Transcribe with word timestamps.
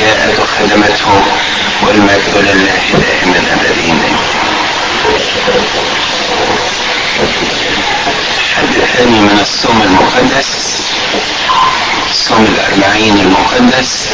جاءت 0.00 0.40
وخدمته 0.40 1.22
والمجد 1.86 2.34
لله 2.36 2.82
دائما 2.92 3.38
أبدين. 3.54 4.02
حد 8.56 8.84
ثاني 8.96 9.20
من 9.20 9.38
الصوم 9.40 9.82
المقدس 9.82 10.82
صوم 12.12 12.44
الأربعين 12.44 13.18
المقدس 13.20 14.08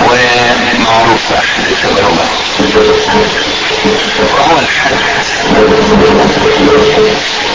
ومعروف 0.00 1.32
أحد 1.32 1.62
التجربة 1.70 2.26
وهو 4.38 4.58
الحد 4.58 4.96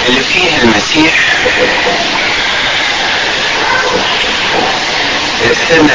اللي 0.07 0.21
فيه 0.21 0.61
المسيح. 0.63 1.13
ابتدى 5.45 5.93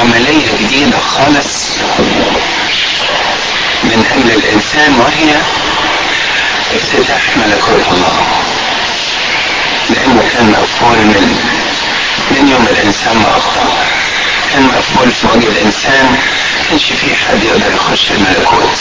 عملية 0.00 0.48
جديدة 0.60 0.98
خالص 0.98 1.68
من 3.84 4.06
أجل 4.16 4.30
الإنسان 4.30 5.00
وهي 5.00 5.36
افتتاح 6.76 7.36
ملكوت 7.36 7.86
الله. 7.92 8.26
لأنه 9.90 10.22
كان 10.32 10.50
مقفول 10.50 10.98
من 10.98 11.38
من 12.30 12.48
يوم 12.48 12.66
الإنسان 12.70 13.16
ما 13.16 13.30
أخطأ. 13.36 13.86
كان 14.52 14.62
مقفول 14.62 15.12
في 15.12 15.26
وجه 15.26 15.48
الإنسان. 15.48 16.16
كانش 16.68 16.84
فيه 16.84 17.14
حد 17.14 17.44
يقدر 17.44 17.74
يخش 17.74 18.10
الملكوت. 18.10 18.78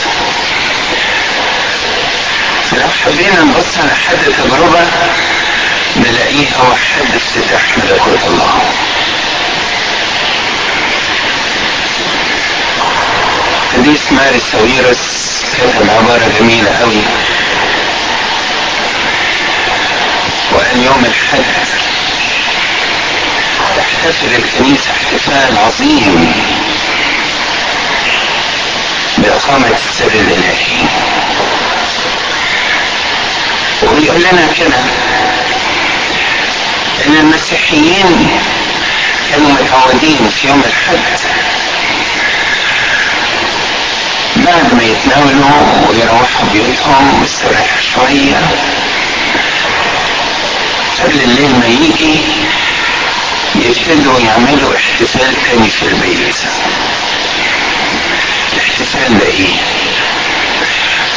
فلو 2.72 2.88
حبينا 3.06 3.42
نبص 3.44 3.78
على 3.78 3.92
حد 4.08 4.18
تجربة 4.38 4.88
نلاقيه 6.00 6.48
هو 6.60 6.76
حد 6.76 7.16
افتتاح 7.16 7.78
ملكوت 7.78 8.20
الله 8.28 8.62
قديس 13.74 14.12
ماري 14.12 14.40
ساويرس 14.52 14.98
كتب 15.58 15.90
عبارة 15.90 16.32
جميلة 16.40 16.72
قوي 16.80 17.02
وقال 20.52 20.84
يوم 20.84 21.06
الحد 21.06 21.44
تحتفل 23.78 24.36
الكنيسة 24.36 24.92
احتفال 24.92 25.58
عظيم 25.58 26.34
بإقامة 29.18 29.68
السر 29.74 30.08
الإلهي. 30.08 30.86
وبيقول 33.84 34.20
لنا 34.22 34.48
كده 34.58 34.78
إن 37.08 37.16
المسيحيين 37.18 38.28
كانوا 39.32 39.52
متعودين 39.52 40.30
في 40.42 40.48
يوم 40.48 40.64
الحد 40.66 41.20
بعد 44.36 44.74
ما 44.74 44.84
يتناولوا 44.84 45.90
ويروحوا 45.90 46.46
بيوتهم 46.54 47.22
ويستريحوا 47.22 47.82
شوية. 47.96 48.42
قبل 51.04 51.22
الليل 51.22 51.56
ما 51.60 51.66
يجي 51.66 52.20
يبتدوا 53.56 54.20
يعملوا 54.20 54.76
احتفال 54.76 55.34
تاني 55.46 55.70
في 55.70 55.84
البيت. 55.84 56.36
الاحتفال 58.54 59.20
ده 59.20 59.26
إيه؟ 59.26 59.56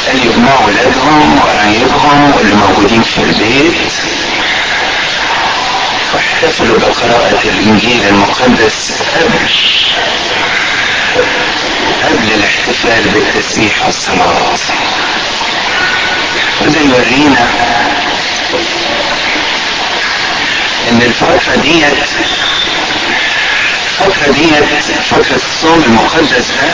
قال 0.07 0.25
يجمعوا 0.25 0.65
ولادهم 0.67 1.37
وقرايبهم 1.39 2.31
واللي 2.37 2.55
موجودين 2.55 3.01
في 3.03 3.17
البيت. 3.17 3.91
واحتفلوا 6.13 6.79
بقراءة 6.79 7.39
الإنجيل 7.43 8.07
المقدس 8.07 8.91
قبل 9.15 9.49
قبل 12.03 12.31
الاحتفال 12.33 13.03
بالتسبيح 13.13 13.85
والصلاة. 13.85 14.57
وده 16.61 16.79
يورينا 16.79 17.47
إن 20.89 21.01
الفترة 21.01 21.55
ديت 21.55 22.09
الفترة 24.01 24.31
ديت 24.33 24.63
فترة 25.11 25.35
الصوم 25.35 25.83
المقدس 25.83 26.45
ده 26.61 26.73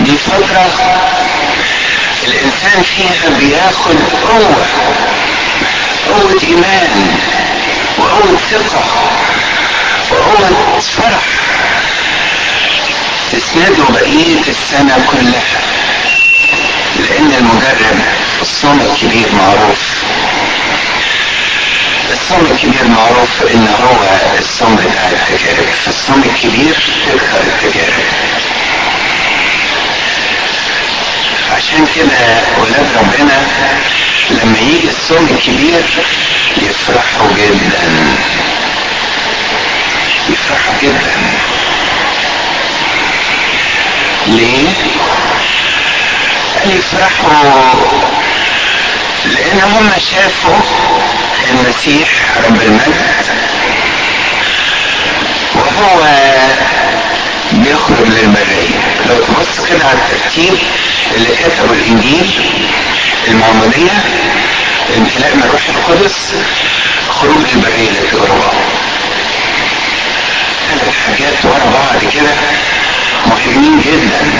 دي 0.00 0.16
فترة 0.16 0.70
الإنسان 2.26 2.82
فيها 2.82 3.28
بياخد 3.38 3.96
قوة 4.22 4.66
قوة 6.08 6.40
إيمان. 6.42 7.18
وقوة 8.00 8.38
ثقة 8.50 8.84
وقوة 10.10 10.80
فرح. 10.80 11.24
تسنده 13.32 13.84
بقية 13.90 14.40
السنة 14.48 15.06
كلها. 15.10 15.60
لأن 16.96 17.32
المجرب 17.38 18.00
الصوم 18.42 18.80
الكبير 18.80 19.26
معروف. 19.32 19.78
الصوم 22.12 22.46
الكبير 22.50 22.84
معروف 22.88 23.42
إن 23.54 23.68
هو 23.82 23.96
الصوم 24.38 24.76
بتاع 24.76 25.08
التجارب 25.10 25.68
فالصوم 25.84 26.22
الكبير 26.34 26.74
تكثر 27.06 27.40
التجارب 27.40 28.04
عشان 31.56 31.86
كده 31.96 32.38
ولاد 32.58 32.86
ربنا 32.98 33.46
لما 34.30 34.58
يجي 34.58 34.88
الصوم 34.90 35.28
الكبير 35.30 35.82
يفرحوا 36.56 37.28
جدا. 37.36 38.16
يفرحوا 40.28 40.74
جدا. 40.82 41.12
ليه؟ 44.26 44.68
يفرحوا. 46.66 47.62
لأن 49.24 49.60
هم 49.60 49.90
شافوا 49.98 50.60
المسيح 51.50 52.08
رب 52.46 52.62
المجد. 52.62 53.26
وهو 55.54 56.04
بيخرج 57.52 58.06
للبرية 58.06 58.79
لو 59.08 59.16
تبص 59.24 59.66
كده 59.68 59.84
على 59.88 59.98
الترتيب 59.98 60.58
اللي 61.16 61.28
كتبوا 61.36 61.74
الإنجيل 61.74 62.30
المعمودية 63.28 63.90
امتلاء 64.96 65.34
من 65.34 65.42
الروح 65.42 65.62
القدس 65.68 66.32
خروج 67.10 67.44
البرية 67.54 67.90
للتجربة 67.90 68.50
ثلاث 70.70 70.94
حاجات 71.06 71.44
ورا 71.44 71.70
بعض 71.70 72.12
كده 72.12 72.30
مهمين 73.26 73.80
جدا 73.80 74.30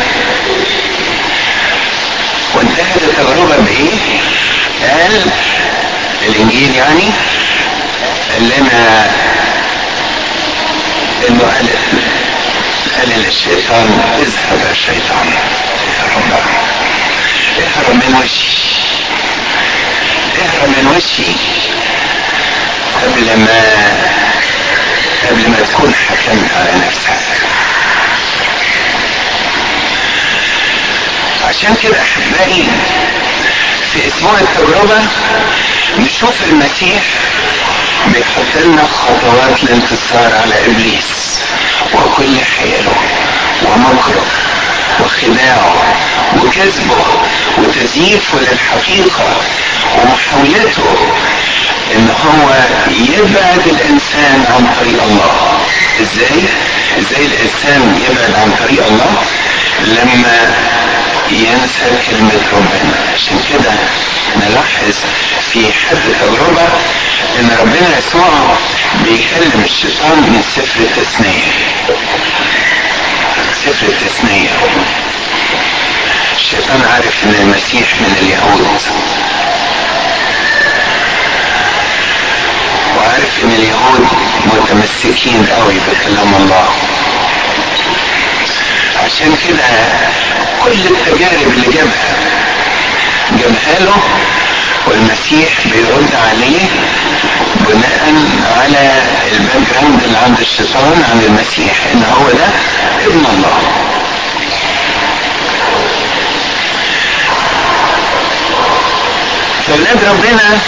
وانتهت 2.54 3.02
التجربة 3.02 3.56
بإيه؟ 3.56 3.98
قال 4.82 5.22
الإنجيل 6.28 6.74
يعني 6.74 7.10
قال 8.32 8.42
لنا 8.48 9.10
إنه 11.28 11.40
قال 11.42 11.66
قال 13.00 13.08
للشيطان 13.08 14.00
اذهب 14.18 14.60
يا 14.68 14.74
شيطان. 14.74 15.28
اهرب 16.00 16.40
اهرب 17.60 17.94
من 17.94 18.14
وشي. 18.22 18.46
اهرب 20.42 20.68
من 20.68 20.86
وشي. 20.96 21.32
قبل 23.02 23.40
ما 23.40 23.60
قبل 25.28 25.50
ما 25.50 25.56
تكون 25.72 25.94
حكمت 25.94 26.50
على 26.56 26.86
نفسك. 26.86 27.40
عشان 31.48 31.74
كده 31.82 32.00
أحبائي 32.02 32.68
في 33.92 34.08
أسبوع 34.08 34.38
التجربة 34.40 35.00
نشوف 35.98 36.34
المسيح 36.50 37.02
بيحط 38.06 38.62
لنا 38.64 38.82
خطوات 38.86 39.62
الانتصار 39.62 40.34
على 40.42 40.66
إبليس. 40.66 41.40
ومكره 43.64 44.26
وخداعه 45.00 45.74
وكذبه 46.36 47.04
وتزييفه 47.58 48.38
للحقيقة 48.38 49.36
ومحاولته 49.98 50.96
إن 51.94 52.10
هو 52.24 52.50
يبعد 52.90 53.66
الإنسان 53.66 54.44
عن 54.48 54.74
طريق 54.80 55.02
الله. 55.02 55.58
إزاي؟ 56.00 56.42
إزاي 56.98 57.26
الإنسان 57.26 58.00
يبعد 58.10 58.34
عن 58.34 58.52
طريق 58.66 58.86
الله؟ 58.86 59.22
لما 59.86 60.54
ينسى 61.30 61.90
كلمة 62.10 62.42
ربنا. 62.52 62.94
عشان 63.14 63.40
كده 63.52 63.72
نلاحظ 64.36 64.94
في 65.52 65.72
حد 65.72 65.96
تجربة 66.20 66.68
إن 67.40 67.50
ربنا 67.60 67.98
يسوع 67.98 68.56
بيكلم 69.04 69.62
الشيطان 69.64 70.18
من 70.18 70.42
سفر 70.56 70.80
التثنية. 70.80 71.52
سفر 73.64 73.86
التثنية 73.86 74.50
الشيطان 76.36 76.82
عارف 76.94 77.24
إن 77.24 77.34
المسيح 77.40 77.94
من 78.00 78.16
اليهود 78.22 78.66
وعارف 82.96 83.44
إن 83.44 83.50
اليهود 83.50 84.06
متمسكين 84.46 85.46
قوي 85.46 85.74
بكلام 85.74 86.34
الله. 86.34 86.68
عشان 89.04 89.36
كده 89.48 89.64
كل 90.64 90.72
التجارب 90.72 91.52
اللي 91.52 91.66
جابها 91.74 92.16
جابها 93.32 93.80
له 93.80 93.96
والمسيح 94.86 95.48
بيرد 95.72 96.14
عليه 96.14 96.66
بناء 97.68 98.14
على 98.60 99.02
ال 99.32 99.70
background 99.74 100.02
اللي 100.02 100.18
عند 100.18 100.40
الشيطان 100.40 101.04
عن 101.10 101.20
المسيح 101.26 101.74
إن 101.92 102.02
هو 102.02 102.30
ده 102.30 102.46
ابن 103.06 103.26
الله. 103.26 103.58
فاولاد 109.66 110.04
ربنا 110.04 110.58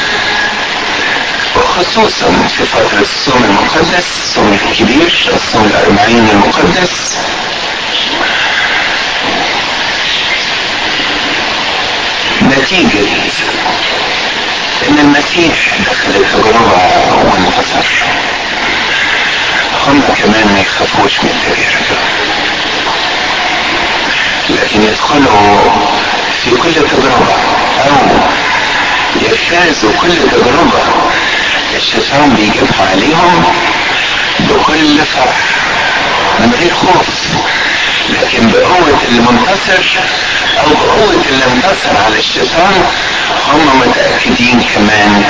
وخصوصا 1.57 2.47
في 2.57 2.65
فترة 2.67 3.01
الصوم 3.01 3.45
المقدس 3.45 4.07
الصوم 4.25 4.59
الكبير 4.71 5.31
الصوم 5.35 5.65
الأربعين 5.65 6.29
المقدس. 6.31 7.17
نتيجة 12.43 13.07
إن 14.89 14.99
المسيح 14.99 15.79
دخل 15.91 16.11
التجربة 16.17 16.79
وانتصر 17.25 17.87
هم 19.87 20.03
كمان 20.19 20.53
ما 20.53 20.61
يخافوش 20.61 21.21
من 21.21 21.31
التجارب 21.31 21.99
لكن 24.51 24.83
يدخلوا 24.83 25.71
في 26.45 26.51
كل 26.51 26.75
تجربة 26.75 27.35
أو 27.87 27.97
يجتازوا 29.21 29.93
كل 30.01 30.17
تجربة 30.31 30.83
الشيطان 31.77 32.31
بيجيبها 32.31 32.89
عليهم 32.91 33.45
بكل 34.41 34.99
فرح 35.07 35.41
من 36.41 36.55
غير 36.61 36.75
خوف. 36.75 37.07
لكن 38.11 38.51
بقوة 38.51 38.99
المنتصر 39.09 39.85
أو 40.61 40.69
بقوة 40.71 41.23
اللي 41.31 41.45
انتصر 41.45 41.97
على 42.07 42.19
الشيطان 42.19 42.85
هم 43.53 43.81
متأكدين 43.81 44.61
كمان 44.75 45.25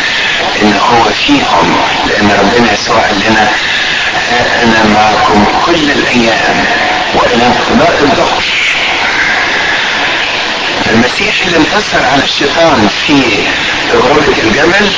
إن 0.63 0.73
هو 0.91 1.05
فيهم 1.27 1.77
لأن 2.09 2.31
ربنا 2.41 2.73
يسوع 2.73 2.97
قال 2.99 3.21
لنا 3.21 3.49
ها 4.31 4.63
أنا 4.63 4.85
معكم 4.95 5.45
كل 5.67 5.91
الأيام 5.91 6.65
وإلى 7.15 7.47
انقضاء 7.47 7.99
الظهر. 8.03 8.43
المسيح 10.91 11.35
اللي 11.47 11.57
انتصر 11.57 12.05
على 12.13 12.23
الشيطان 12.25 12.89
في 13.07 13.23
تجربة 13.93 14.39
الجبل 14.43 14.91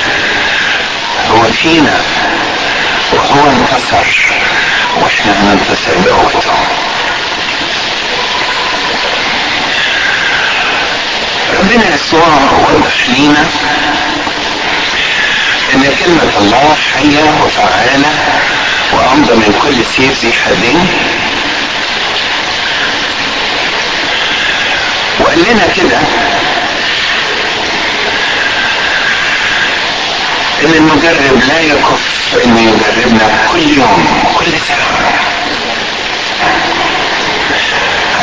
هو 1.31 1.43
فينا 1.43 2.01
وهو 3.13 3.49
انتصر 3.49 4.05
وإحنا 5.01 5.33
هننتصر 5.43 5.97
بقوته. 6.05 6.53
ربنا 11.53 11.95
يسوع 11.95 12.27
وضح 12.69 13.09
لينا 13.09 13.45
إن 15.73 15.81
كلمة 16.05 16.31
الله 16.37 16.75
حية 16.93 17.23
وفعالة 17.45 18.11
وامضى 18.93 19.33
من 19.35 19.59
كل 19.61 19.85
سيف 19.85 20.25
ذي 20.25 20.33
حدين 20.33 20.87
وقال 25.19 25.39
لنا 25.39 25.67
كده 25.75 25.97
إن 30.63 30.73
المجرب 30.73 31.43
لا 31.47 31.59
يكف 31.61 32.37
إنه 32.45 32.61
يجربنا 32.61 33.47
كل 33.51 33.77
يوم 33.77 34.33
كل 34.39 34.59
ساعة 34.67 35.13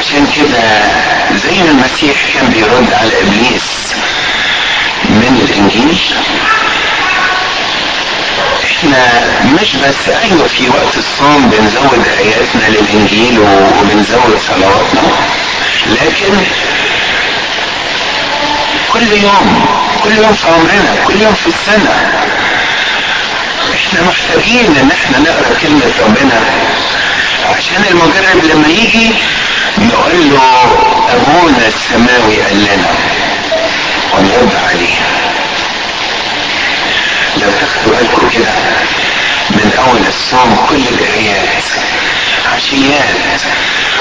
عشان 0.03 0.27
كده 0.37 0.83
زي 1.37 1.63
ما 1.63 1.71
المسيح 1.71 2.17
كان 2.35 2.49
بيرد 2.51 2.93
على 2.93 3.21
إبليس 3.21 3.95
من 5.05 5.47
الإنجيل 5.49 5.99
إحنا 8.65 9.25
مش 9.45 9.77
بس 9.77 10.09
أيوه 10.25 10.47
في 10.49 10.69
وقت 10.69 10.97
الصوم 10.97 11.51
بنزود 11.51 12.07
اياتنا 12.19 12.69
للإنجيل 12.79 13.39
وبنزود 13.39 14.41
صلواتنا 14.49 15.03
لكن 15.87 16.35
كل 18.93 19.13
يوم 19.13 19.67
كل 20.05 20.13
يوم 20.13 20.33
في 20.35 20.47
عمرنا 20.47 20.95
كل 21.07 21.23
يوم 21.23 21.35
في 21.35 21.47
السنة 21.47 22.13
إحنا 23.75 24.01
محتاجين 24.09 24.77
إن 24.81 24.91
إحنا 24.91 25.19
نقرأ 25.19 25.57
كلمة 25.63 25.93
ربنا 26.05 26.41
عشان 27.57 27.85
المجرب 27.91 28.45
لما 28.45 28.69
يجي 28.69 29.11
نقول 29.79 30.31
له 30.31 30.43
أبونا 31.15 31.67
السماوي 31.69 32.43
قال 32.43 32.57
لنا 32.65 32.91
ونرد 34.15 34.55
عليه 34.69 34.95
لو 37.37 37.51
تاخدوا 37.61 37.97
بالكم 37.97 38.29
كده 38.31 38.53
من 39.51 39.73
أول 39.87 40.01
الصوم 40.09 40.57
كل 40.69 40.77
القرايات 40.77 41.65
عشيات 42.55 43.41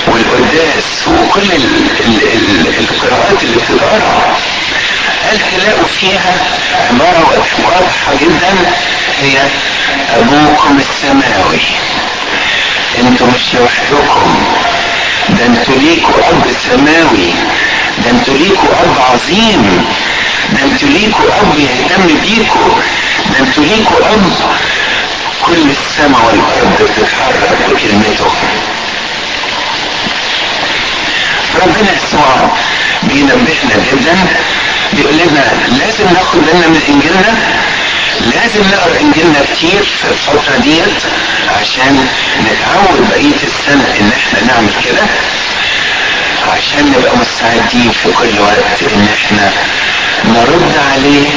والقداس 0.08 1.08
وكل 1.08 1.42
ال 1.52 1.88
ال 2.00 2.22
ال 2.34 2.68
القراءات 2.80 3.44
اللي 3.44 3.56
بتتقرا 3.56 4.36
قال 5.26 5.40
تلاقوا 5.52 5.88
فيها 6.00 6.34
عبارة 6.90 7.46
واضحة 7.66 8.14
جدا. 8.22 8.54
هي 9.22 9.42
أبوكم 10.18 10.80
السماوي. 10.80 11.62
أنتوا 13.00 13.28
مش 13.28 13.54
لوحدكم 13.54 14.44
ده 15.30 15.46
أنتوا 15.46 15.76
ليكوا 15.76 16.30
أب 16.30 16.44
سماوي 16.70 17.34
ده 18.04 18.12
أنتوا 18.12 18.34
ليكوا 18.38 18.70
أب 18.84 18.96
عظيم. 19.14 19.86
ده 20.54 20.64
أنتوا 20.64 20.90
ليكوا 20.90 21.26
أب 21.42 21.60
يهتم 21.60 22.08
بيكوا 22.22 22.74
ده 23.32 23.40
أنتوا 23.40 23.64
ليكوا 23.64 23.98
أب 24.14 24.32
كل 25.46 25.70
السماء 25.72 26.22
والأرض 26.26 26.74
بتتحرك 26.82 27.58
بكلمته. 27.70 28.32
ربنا 31.62 31.92
يسوع 31.98 32.50
بينبهنا 33.04 33.76
جدا. 33.92 34.16
بيقول 34.94 35.14
لنا 35.18 35.44
لازم 35.68 36.14
ناخد 36.14 36.40
بالنا 36.40 36.68
من 36.68 36.82
إنجيلنا. 36.90 37.34
لازم 38.36 38.62
نقرأ 38.72 39.00
إنجيلنا 39.02 39.40
كتير 39.54 39.84
في 39.84 40.06
الفترة 40.12 40.58
ديت 40.58 41.02
عشان 41.62 42.08
نتعود 42.44 43.10
بقية 43.10 43.44
السنة 43.44 43.88
إن 44.00 44.12
إحنا 44.18 44.54
نعمل 44.54 44.74
كده 44.86 45.02
عشان 46.54 46.94
نبقى 46.98 47.18
مستعدين 47.18 47.92
في 47.92 48.12
كل 48.12 48.40
وقت 48.40 48.82
إن 48.94 49.08
إحنا 49.14 49.52
نرد 50.26 50.78
عليه 50.94 51.30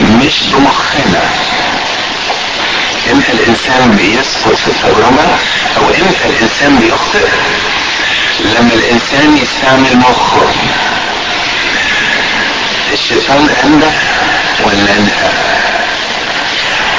مش 0.00 0.34
بمخنا. 0.52 1.22
إمتى 3.12 3.32
الإنسان 3.32 3.90
بيسقط 3.96 4.54
في 4.56 4.68
التجربة 4.68 5.24
أو 5.76 5.82
إمتى 5.88 6.24
الإنسان 6.24 6.78
بيخطئ؟ 6.78 7.28
لما 8.44 8.70
الإنسان 8.74 9.36
يستعمل 9.36 9.96
مخه. 9.96 10.46
الشيطان 12.92 13.48
انبه 13.64 13.92
ولا 14.64 14.92
انهى 14.98 15.30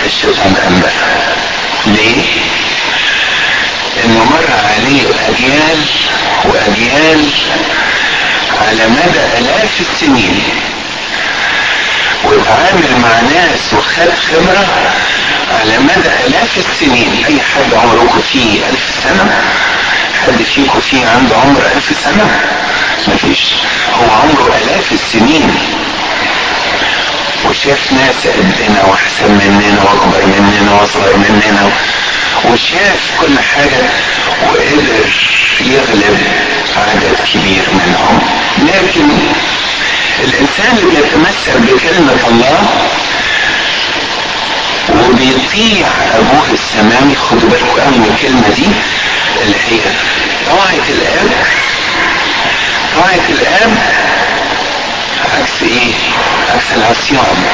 الشيطان 0.05 0.55
انبه 0.67 0.91
ليه؟ 1.85 2.23
إنه 4.05 4.23
مر 4.23 4.47
عليه 4.69 5.01
أجيال 5.29 5.85
وأجيال 6.45 7.29
على 8.61 8.87
مدى 8.87 9.19
آلاف 9.37 9.79
السنين. 9.79 10.43
واتعامل 12.23 12.99
مع 13.01 13.19
ناس 13.19 13.73
وخد 13.73 14.09
خبرة 14.29 14.67
على 15.59 15.77
مدى 15.77 16.09
آلاف 16.27 16.57
السنين. 16.57 17.23
أي 17.27 17.39
حد 17.41 17.73
عمركم 17.73 18.21
فيه 18.33 18.59
ألف 18.69 18.89
سنة 19.03 19.41
حد 20.25 20.43
فيكم 20.55 20.79
فيه 20.79 21.07
عنده 21.07 21.35
عمر 21.35 21.61
ألف 21.75 21.97
سنة؟ 22.03 22.41
مفيش. 23.07 23.39
هو 23.93 24.11
عمره 24.11 24.57
آلاف 24.63 24.91
السنين. 24.91 25.78
وشاف 27.45 27.91
ناس 27.91 28.27
قدنا 28.27 28.83
وأحسن 28.85 29.31
مننا 29.31 29.81
وأكبر 29.83 30.25
مننا 30.25 30.73
وأصغر 30.73 31.15
مننا 31.17 31.69
وشاف 32.45 32.99
كل 33.21 33.39
حاجة 33.39 33.81
وقدر 34.47 35.05
يغلب 35.61 36.17
عدد 36.77 37.15
كبير 37.33 37.63
منهم. 37.73 38.19
لكن 38.57 39.07
الإنسان 40.23 40.77
اللي 40.77 41.01
بيتمسك 41.01 41.57
بكلمة 41.57 42.27
الله 42.27 42.59
وبيطيع 44.89 45.87
أبوه 46.15 46.45
السماوي 46.53 47.15
خدوا 47.15 47.49
بالكم 47.49 47.79
قوي 47.81 47.97
من 47.97 48.15
الكلمة 48.15 48.49
دي 48.55 48.67
اللي 49.41 49.55
هي 49.69 49.79
طاعة 50.47 50.85
الآب 50.89 51.29
طاعة 52.95 53.29
الآب 53.29 53.77
عكس 55.25 55.61
إيه 55.63 55.93
عكس 56.55 56.65
العصيان 56.75 57.45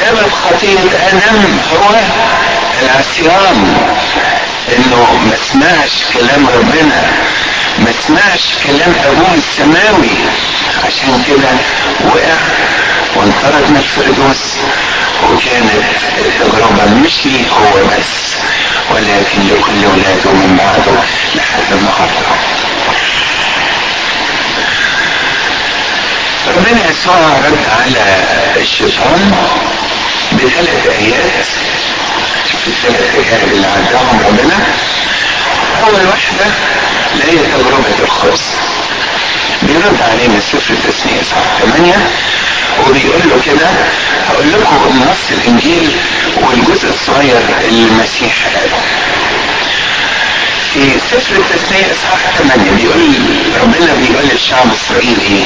سبب 0.00 0.30
خطية 0.32 0.78
آدم 1.08 1.58
هو 1.72 1.94
العصيان 2.82 3.76
إنه 4.76 5.06
ما 5.26 5.36
سمعش 5.52 5.90
كلام 6.14 6.46
ربنا 6.46 7.02
ما 7.78 7.92
سمعش 8.06 8.40
كلام 8.66 8.94
أبوه 9.06 9.34
السماوي. 9.34 10.10
عشان 10.86 11.22
كده 11.28 11.48
وقع 12.08 12.36
وانطرد 13.16 13.70
من 13.70 13.76
الفردوس 13.76 14.56
وكانت 15.22 15.84
التجربة 16.18 16.84
مش 17.04 17.26
ليه 17.26 17.48
هو 17.48 17.86
بس 17.86 18.34
ولكن 18.90 19.40
لكل 19.48 19.86
ولاده 19.86 20.30
من 20.32 20.56
بعده 20.58 20.98
لحد 21.34 21.72
النهارده. 21.72 22.26
ربنا 26.56 26.90
يسوع 26.90 27.14
رد 27.46 27.58
على 27.80 28.04
الشيطان 28.62 29.32
بثلاث 30.32 30.86
آيات. 30.98 31.46
الثلاث 32.66 33.16
تجارب 33.16 33.52
اللي 33.52 33.66
عداهم 33.66 34.20
ربنا. 34.28 34.58
أول 35.82 36.06
واحدة 36.06 36.46
اللي 37.12 37.24
هي 37.24 37.46
تجربه 37.46 38.04
الخبز. 38.04 38.42
بيرد 39.62 40.02
عليه 40.02 40.28
من 40.28 40.40
سفر 40.40 40.74
التثنية 40.74 41.22
صح 41.22 41.70
8 41.72 41.94
وبيقول 42.88 43.20
له 43.30 43.40
كده 43.46 43.68
هقول 44.28 44.52
لكم 44.52 45.04
نص 45.10 45.30
الإنجيل 45.30 45.90
والجزء 46.36 46.88
الصغير 46.88 47.40
اللي 47.68 47.82
المسيح. 47.84 48.34
قاله 48.56 48.80
في 50.74 50.98
سفر 51.10 51.36
التثنية 51.36 51.92
اصحاح 51.92 52.20
8 52.38 52.70
بيقول 52.70 53.14
ربنا 53.62 53.94
بيقول 53.94 54.24
للشعب 54.32 54.66
الإسرائيلي 54.66 55.44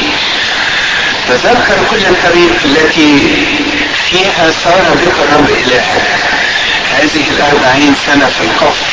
تذكر 1.29 1.77
كل 1.91 2.07
الطريق 2.07 2.57
التي 2.65 3.19
فيها 4.11 4.51
صار 4.65 4.95
بك 4.95 5.15
الرب 5.29 5.49
إلهك 5.51 6.03
هذه 6.99 7.25
الأربعين 7.37 7.95
سنة 8.07 8.27
في 8.27 8.41
الكفر 8.45 8.87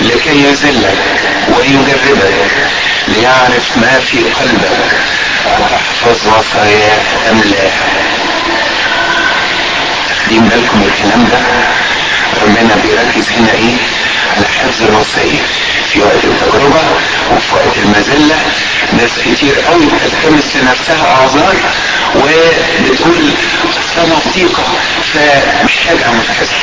لكي 0.00 0.44
يذلك 0.44 0.98
ويجربك 1.48 2.50
ليعرف 3.08 3.76
ما 3.76 4.00
في 4.10 4.18
قلبك 4.18 4.90
أتحفظ 5.46 6.26
وصاياه 6.28 6.98
أم 7.30 7.40
لا. 7.40 7.70
واخدين 10.10 10.48
بالكم 10.48 10.82
الكلام 10.82 11.24
ده؟ 11.30 11.38
ربنا 12.42 12.76
بيركز 12.82 13.30
هنا 13.32 13.52
إيه؟ 13.52 13.76
على 14.36 14.46
حفظ 14.46 14.82
الوصية 14.82 15.42
في 15.92 16.00
وقت 16.00 16.24
التجربة 16.24 16.80
وفي 17.36 17.54
وقت 17.54 17.76
المذلة 17.84 18.36
ناس 18.92 19.10
كتير 19.18 19.60
قوي 19.60 19.86
بتلتمس 19.86 20.56
لنفسها 20.56 21.16
أعذار 21.16 21.54
وبتقول 22.14 23.30
أصلا 23.78 24.18
ضيقة 24.34 24.64
فمحتاج 25.14 26.02
اعمل 26.06 26.24
كذا 26.38 26.56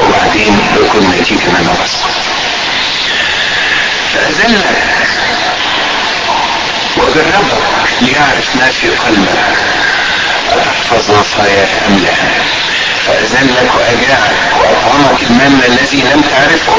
وبعدين 0.00 0.58
بيكون 0.76 1.14
نتيجة 1.20 1.38
ان 1.50 1.56
أنا 1.56 1.72
بسقط 1.84 2.10
فأذلك 4.14 4.64
وجربك 6.96 7.62
ليعرف 8.00 8.56
ما 8.56 8.70
في 8.80 8.88
قلبك 8.88 9.38
أتحفظ 10.52 11.10
وصاياه 11.10 11.68
أم 11.88 11.98
لا 11.98 12.12
فأذلك 13.06 13.70
وأجاعك 13.76 14.36
وأطعمك 14.60 15.22
المن 15.22 15.62
الذي 15.68 16.02
لم 16.02 16.20
تعرفه. 16.20 16.76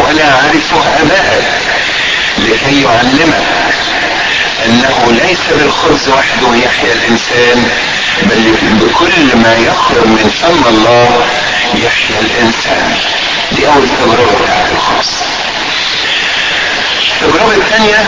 ولا 0.00 0.24
عرفه 0.24 0.82
أبائك 1.02 1.44
لكي 2.38 2.82
يعلمك 2.82 3.44
أنه 4.66 5.12
ليس 5.12 5.40
بالخبز 5.58 6.08
وحده 6.08 6.54
يحيا 6.64 6.92
الإنسان 6.92 7.68
بل 8.22 8.54
بكل 8.80 9.36
ما 9.36 9.54
يخرج 9.54 10.06
من 10.06 10.30
فم 10.42 10.68
الله 10.68 11.26
يحيا 11.74 12.20
الإنسان. 12.20 12.96
دي 13.52 13.66
أول 13.66 13.88
تجربة 13.88 14.44
بتاعت 14.44 14.66
الخبز 14.72 15.10
التجربة 17.22 17.54
الثانية 17.56 18.04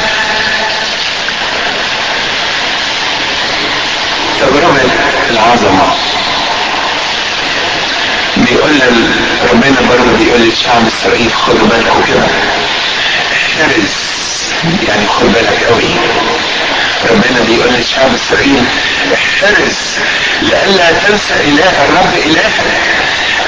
تجربة 4.41 4.81
العظمة. 5.31 5.93
بيقول 8.37 8.81
ربنا 9.53 9.81
برضه 9.89 10.13
بيقول 10.19 10.41
للشعب 10.41 10.87
إسرائيل 10.87 11.31
خدوا 11.35 11.67
بالكم 11.69 12.01
كده 12.09 12.27
احترز 13.61 13.93
يعني 14.89 15.07
خد 15.09 15.33
بالك 15.33 15.65
قوي. 15.69 15.91
ربنا 17.11 17.41
بيقول 17.49 17.73
للشعب 17.75 18.15
اسرائيل 18.15 18.65
احترز 19.15 19.77
لئلا 20.43 20.93
تنسى 20.93 21.35
إله 21.35 21.73
الرب 21.89 22.15
إلهك 22.27 22.61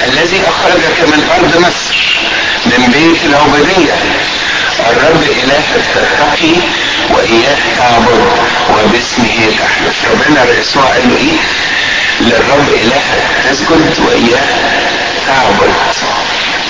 الذي 0.07 0.43
أخرجك 0.49 1.01
من 1.01 1.31
أرض 1.39 1.57
مصر 1.67 1.97
من 2.67 2.87
بيت 2.93 3.25
العبودية. 3.27 3.95
الرب 4.91 5.23
إلهك 5.23 5.85
تتقي 5.95 6.55
وإياه 7.11 7.59
تعبد 7.79 8.33
وباسمه 8.71 9.57
تحلف 9.59 9.97
ربنا 10.11 10.59
يسوع 10.61 10.83
قال 10.83 11.09
له 11.09 11.17
إيه؟ 11.17 11.39
للرب 12.21 12.69
إلهك 12.69 13.23
تسجد 13.51 13.95
وإياه 14.07 14.47
تعبد 15.27 15.73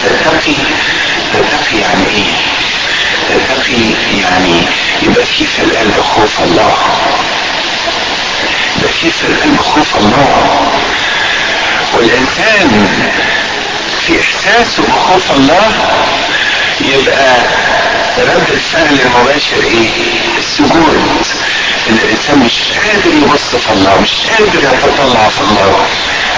تتقي 0.04 1.78
يعني 1.80 2.06
إيه 2.06 2.32
تتقي 3.28 3.82
يعني 4.20 4.62
في 5.46 5.62
القلب 5.62 6.00
خوف 6.14 6.40
الله؟ 6.40 6.74
في 9.00 9.10
في 9.10 9.26
القلب 9.28 9.60
خوف 9.60 9.96
الله؟ 9.96 10.70
والإنسان 11.94 12.88
في 14.06 14.20
إحساسه 14.20 14.82
بخوف 14.82 15.30
الله 15.30 15.70
يبقى 16.80 17.36
رد 18.18 18.50
الفعل 18.50 18.98
المباشر 19.00 19.56
إيه؟ 19.64 19.88
السجود. 20.38 21.22
ان 21.90 21.98
الإنسان 22.04 22.38
مش 22.38 22.52
قادر 22.78 23.16
يبص 23.16 23.56
في 23.56 23.72
الله 23.72 24.00
مش 24.00 24.10
قادر 24.30 24.58
يتطلع 24.58 25.28
في 25.28 25.40
الله. 25.40 25.86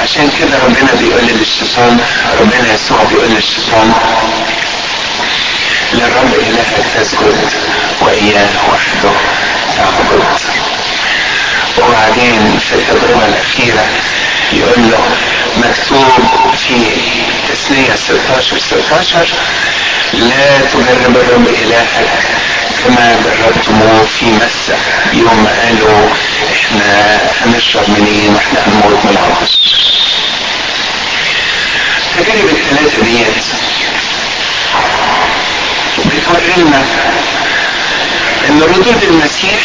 عشان 0.03 0.31
كده 0.41 0.59
ربنا 0.65 0.93
بيقول 1.01 1.25
للشيطان 1.27 2.01
ربنا 2.41 2.75
يسوع 2.75 3.03
بيقول 3.05 3.29
للشيطان 3.31 3.93
للرب 5.93 6.35
الهك 6.35 6.85
تسجد 7.01 7.51
وإياه 8.01 8.49
وحده. 8.73 9.13
تعبد 9.77 10.23
وبعدين 11.79 12.59
في 12.59 12.75
التجربة 12.75 13.27
الأخيرة 13.29 13.87
يقول 14.53 14.91
له 14.91 15.05
مكتوب 15.57 16.55
في 16.69 16.75
تثنية 17.53 17.95
16 17.95 18.59
16 18.59 19.27
لا 20.13 20.59
تجرب 20.73 21.17
الرب 21.17 21.49
إلهك 21.49 22.09
كما 22.85 23.17
جربتموه 23.25 24.07
في 24.19 24.25
مسة 24.27 24.77
يوم 25.13 25.49
قالوا 25.65 26.09
إحنا 26.53 27.19
هنشرب 27.45 27.91
منين 27.91 28.35
وإحنا 28.35 28.61
هنموت 28.67 29.05
من 29.05 29.11
العطش. 29.11 29.59
التجارب 32.19 32.49
الثلاثة 32.49 33.03
ديت 33.05 33.45
بتوري 36.21 36.53
لنا 36.57 36.83
إن 38.49 38.63
ردود 38.63 39.03
المسيح 39.03 39.61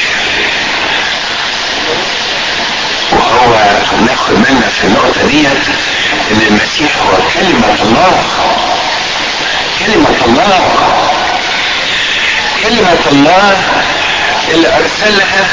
وهو 3.11 3.55
ناخد 4.05 4.33
منا 4.33 4.67
في 4.81 4.87
النقطة 4.87 5.27
ديت 5.27 5.65
إن 6.31 6.41
المسيح 6.47 6.91
هو 6.97 7.17
كلمة 7.33 7.75
الله. 7.81 8.23
كلمة 9.79 10.15
الله. 10.25 10.69
كلمة 12.63 12.99
الله 13.11 13.57
اللي 14.53 14.67
أرسلها 14.67 15.45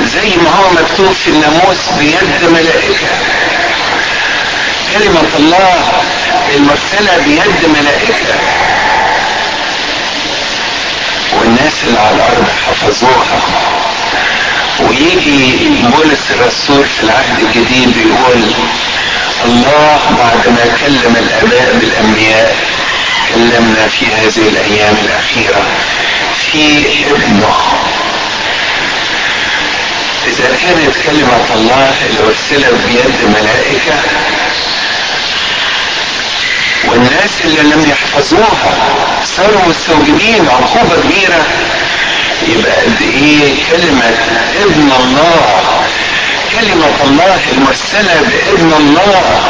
زي 0.00 0.36
ما 0.36 0.50
هو 0.50 0.70
مكتوب 0.70 1.12
في 1.24 1.30
الناموس 1.30 1.88
بيد 1.98 2.50
ملائكة. 2.50 3.08
كلمة 4.92 5.28
الله 5.38 5.74
المرسلة 6.54 7.16
بيد 7.26 7.68
ملائكة. 7.78 8.34
والناس 11.52 11.84
اللي 11.84 11.98
على 11.98 12.16
الأرض 12.16 12.46
حفظوها. 12.66 13.40
ويجي 14.80 15.56
بولس 15.82 16.30
الرسول 16.30 16.84
في 16.84 17.02
العهد 17.02 17.38
الجديد 17.42 17.92
بيقول 17.94 18.42
الله 19.44 20.00
بعد 20.18 20.48
ما 20.48 20.64
كلم 20.80 21.16
الآباء 21.16 21.76
بالأنبياء 21.80 22.56
كلمنا 23.28 23.88
في 23.88 24.06
هذه 24.06 24.48
الأيام 24.48 24.96
الأخيرة 25.04 25.62
في 26.52 26.84
ابنه 27.10 27.54
إذا 30.26 30.56
كانت 30.62 30.94
كلمه 31.06 31.44
الله 31.54 31.94
اللي 32.06 32.20
ارسلت 32.28 32.74
بيد 32.88 33.28
ملائكه 33.30 34.00
والناس 36.92 37.40
اللي 37.44 37.62
لم 37.62 37.90
يحفظوها 37.90 38.74
صاروا 39.24 39.60
مستوجبين 39.68 40.48
عقوبة 40.48 40.96
كبيرة. 41.02 41.46
يبقى 42.48 42.72
قد 42.72 43.02
إيه 43.02 43.54
كلمة 43.70 44.14
ابن 44.64 44.92
الله؟ 45.00 45.60
كلمة 46.52 46.94
الله 47.04 47.40
المرسلة 47.52 48.14
بابن 48.22 48.72
الله. 48.72 49.40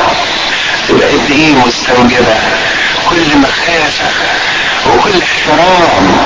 تبقى 0.89 1.09
قد 1.09 1.31
إيه 1.31 1.53
مستوجبة؟ 1.55 2.37
كل 3.11 3.39
مخافة 3.39 4.11
وكل 4.87 5.23
احترام 5.23 6.17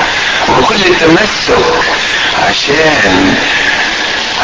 وكل 0.49 0.75
تمسك 0.99 1.63
عشان 2.49 3.35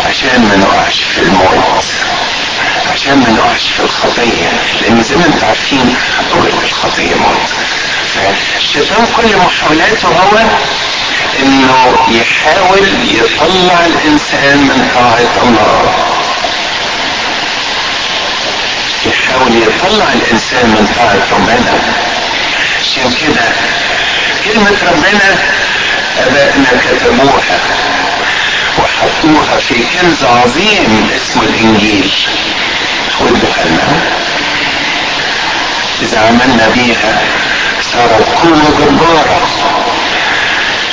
عشان 0.10 0.42
ما 0.50 0.56
نقعش 0.56 0.96
في 1.16 1.22
الموت. 1.22 1.86
عشان 2.94 3.18
ما 3.20 3.30
نقعش 3.30 3.62
في 3.78 3.80
الخطية 3.84 4.50
لأن 4.82 5.04
زي 5.04 5.16
ما 5.16 5.26
أنتم 5.26 5.46
عارفين 5.48 5.96
أجرة 6.32 6.64
الخطية 6.64 7.16
موت. 7.16 7.50
فالشيطان 8.16 9.06
كل 9.18 9.38
محاولاته 9.38 10.08
هو 10.08 10.38
إنه 11.40 11.96
يحاول 12.10 12.88
يطلع 13.12 13.86
الإنسان 13.86 14.58
من 14.58 14.90
طاعة 14.96 15.44
الله 15.44 15.94
يحاول 19.06 19.52
يطلع 19.64 20.06
الإنسان 20.14 20.66
من 20.66 20.88
طاعة 20.98 21.28
ربنا 21.32 21.80
عشان 22.82 23.14
كده. 23.22 23.46
كلمة 24.46 24.78
ربنا 24.92 25.36
ابائنا 26.28 26.70
كتبوها 26.86 27.60
وحطوها 28.80 29.60
في 29.60 29.74
كنز 29.76 30.24
عظيم 30.24 31.10
اسمه 31.16 31.44
الإنجيل. 31.44 32.12
لنا 33.22 34.00
إذا 36.02 36.20
عملنا 36.20 36.70
بيها 36.76 37.22
صارت 37.94 38.28
قوة 38.44 38.70
جبارة 38.80 39.48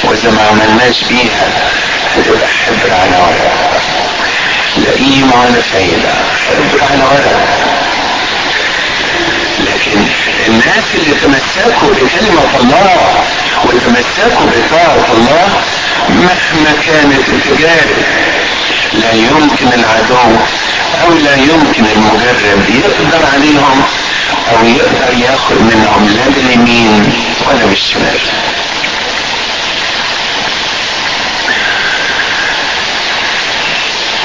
وإذا 0.04 0.30
ما 0.30 0.42
عملناش 0.50 1.04
بيها 1.04 1.48
هتبقى 2.16 2.48
حبر 2.48 2.92
على 2.94 3.16
ورق 3.22 3.80
قيمة 4.98 5.40
ولا 5.40 5.60
فايدة 5.72 6.12
حبر 6.48 6.84
على 6.90 7.02
ورق 7.04 7.48
لكن 9.60 10.00
الناس 10.48 10.84
اللي 10.94 11.14
تمسكوا 11.14 11.88
بكلمة 11.90 12.44
الله 12.60 13.24
وتمسكوا 13.64 14.46
بطاعة 14.46 15.06
الله 15.12 15.48
مهما 16.08 16.72
كانت 16.86 17.28
التجارب 17.28 17.96
لا 18.92 19.12
يمكن 19.12 19.68
العدو 19.72 20.16
أو 21.02 21.12
لا 21.12 21.34
يمكن 21.36 21.84
المجرب 21.86 22.70
يقدر 22.84 23.26
عليهم 23.34 23.84
أو 24.52 24.66
يقدر 24.66 25.18
ياخد 25.18 25.60
منهم 25.60 26.08
لا 26.16 26.28
باليمين 26.34 27.12
ولا 27.48 27.66
بالشمال. 27.66 28.20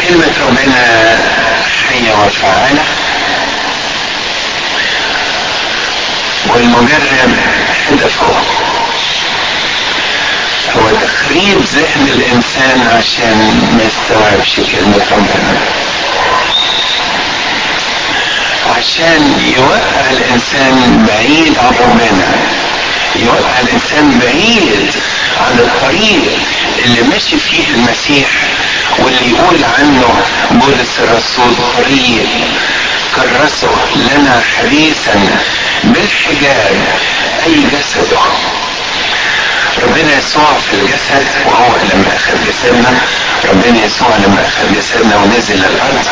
كلمة 0.07 0.33
ربنا 0.47 1.17
حية 1.89 2.13
وفعالة 2.13 2.83
والمجرب 6.47 7.31
هدفه 7.91 8.33
هو 10.73 10.89
تخريب 11.01 11.61
ذهن 11.61 12.07
الإنسان 12.07 12.87
عشان 12.97 13.37
ما 13.77 13.83
يستوعبش 13.83 14.55
كلمة 14.71 15.05
ربنا 15.11 15.57
عشان 18.77 19.53
يوقع 19.57 20.11
الإنسان 20.11 21.05
بعيد 21.07 21.57
عن 21.59 21.73
ربنا 21.79 22.27
يوقع 23.15 23.59
الإنسان 23.61 24.19
بعيد 24.19 24.91
عن 25.41 25.59
الطريق 25.59 26.37
اللي 26.85 27.01
ماشي 27.01 27.37
فيه 27.39 27.67
المسيح 27.75 28.27
واللي 28.99 29.29
يقول 29.31 29.63
عنه 29.79 30.15
بولس 30.51 30.99
الرسول 30.99 31.53
طريق 31.77 32.27
كرسه 33.15 33.69
لنا 33.95 34.41
حديثا 34.57 35.39
بالحجاب 35.83 36.81
أي 37.45 37.55
جسده. 37.71 38.19
ربنا 39.85 40.17
يسوع 40.17 40.53
في 40.69 40.73
الجسد 40.75 41.25
وهو 41.45 41.67
لما 41.93 42.15
اخذ 42.15 42.37
جسدنا. 42.47 42.99
ربنا 43.45 43.85
يسوع 43.85 44.07
لما 44.25 44.45
اخذ 44.47 44.75
جسدنا 44.77 45.15
ونزل 45.17 45.65
الأرض. 45.65 46.07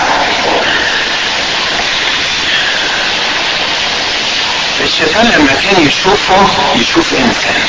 الشيطان 4.83 5.25
لما 5.25 5.53
كان 5.63 5.87
يشوفه 5.87 6.47
يشوف 6.75 7.13
إنسان. 7.13 7.61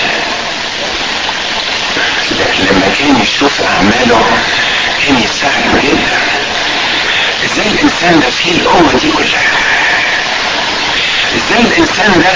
لكن 2.30 2.64
لما 2.64 2.88
كان 2.98 3.22
يشوف 3.22 3.52
أعماله 3.62 4.24
كان 5.06 5.22
يستعجب 5.22 5.80
جدا. 5.82 6.18
إزاي 7.44 7.66
الإنسان 7.66 8.20
ده 8.20 8.30
فيه 8.30 8.52
القوة 8.60 8.92
دي 9.00 9.10
كلها؟ 9.12 9.50
إزاي 11.36 11.60
الإنسان 11.60 12.12
ده 12.22 12.32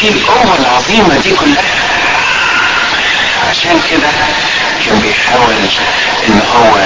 فيه 0.00 0.10
القوة 0.10 0.56
العظيمة 0.58 1.14
دي 1.24 1.30
كلها؟ 1.30 1.85
عشان 3.56 3.80
كده 3.90 4.08
كان 4.86 4.98
بيحاول 5.00 5.54
إن 6.28 6.40
هو 6.54 6.78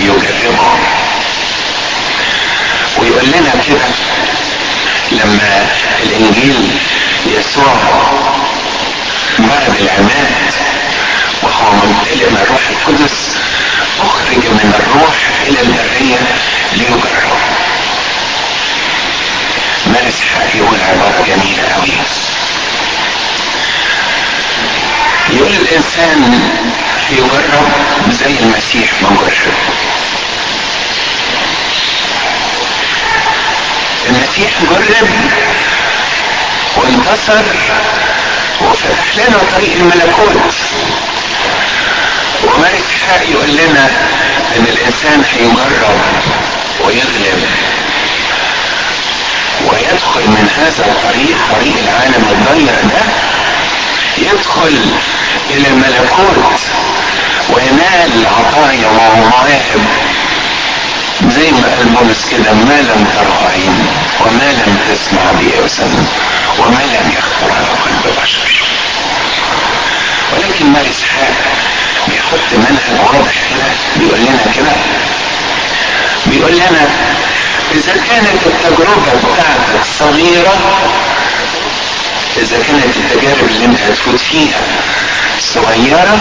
يجربه. 0.00 0.70
ويقول 2.98 3.24
لنا 3.28 3.50
كده 3.68 3.84
لما 5.12 5.66
الإنجيل 6.02 6.70
يسوع 7.26 7.74
بعد 9.38 9.74
العماد 9.80 10.52
وهو 11.42 11.72
ممتلئ 11.72 12.30
من 12.30 12.36
الروح 12.42 12.60
القدس 12.70 13.36
أخرج 14.00 14.36
من 14.46 14.74
الروح 14.80 15.14
إلى 15.46 15.60
البريه 15.60 16.18
ليجرب 16.72 17.38
مارس 19.86 20.20
حق 20.34 20.56
يقول 20.56 20.78
عبارة 20.88 21.24
جميلة 21.26 21.62
قوي 21.76 21.92
يقول 25.30 25.52
الإنسان 25.52 26.40
هيجرب 27.08 27.68
زي 28.10 28.38
المسيح 28.40 28.90
مجرب 29.02 29.54
المسيح 34.08 34.50
جرب 34.70 35.08
وانتصر 36.76 37.42
وفتح 38.60 39.16
لنا 39.16 39.38
طريق 39.56 39.74
الملكوت. 39.76 40.54
وملك 42.44 42.84
حق 43.08 43.22
يقول 43.30 43.50
لنا 43.56 43.86
إن 44.56 44.64
الإنسان 44.68 45.24
هيجرب 45.34 46.00
ويغلب 46.84 47.46
ويدخل 49.66 50.20
من 50.28 50.50
هذا 50.56 50.84
الطريق 50.86 51.36
طريق 51.56 51.74
العالم 51.82 52.24
الضيق 52.30 52.80
ده 52.82 53.02
يدخل 54.22 54.76
إلى 55.50 55.68
الملكوت 55.68 56.60
وينال 57.48 58.26
عطايا 58.26 58.86
ومواهب. 58.88 59.86
زي 61.28 61.50
ما 61.52 61.68
قال 61.76 61.86
بولس 61.88 62.26
كده 62.30 62.52
ما 62.52 62.80
لم 62.80 63.06
تره 63.14 63.50
عين 63.52 63.86
وما 64.20 64.52
لم 64.52 64.78
تسمع 64.90 65.20
بأذن 65.32 66.06
وما 66.58 66.82
لم 66.82 67.12
يخطر 67.18 67.52
على 67.56 67.66
قلب 67.84 68.14
بشر. 68.22 68.62
ولكن 70.32 70.66
ما 70.72 70.80
إسحاق 70.90 71.34
بيحط 72.08 72.52
منهج 72.52 73.00
واضح 73.14 73.32
كده 73.50 73.66
بيقول 73.96 74.20
لنا 74.20 74.52
كده. 74.56 74.72
بيقول 76.26 76.52
لنا 76.52 76.88
إذا 77.74 77.92
كانت 78.10 78.46
التجربة 78.46 79.12
بتاعتك 79.18 79.84
صغيرة 79.98 80.58
إذا 82.42 82.56
كانت 82.68 82.96
التجارب 82.96 83.48
اللي 83.50 83.64
انت 83.64 83.78
هتفوت 83.80 84.20
فيها 84.20 84.60
صغيرة 85.40 86.18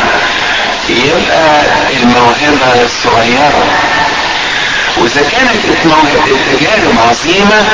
يبقى 0.89 1.61
الموهبة 2.03 2.87
صغيرة. 3.03 3.63
وإذا 4.97 5.21
كانت 5.21 5.65
التجارب 6.27 6.95
عظيمة 7.09 7.65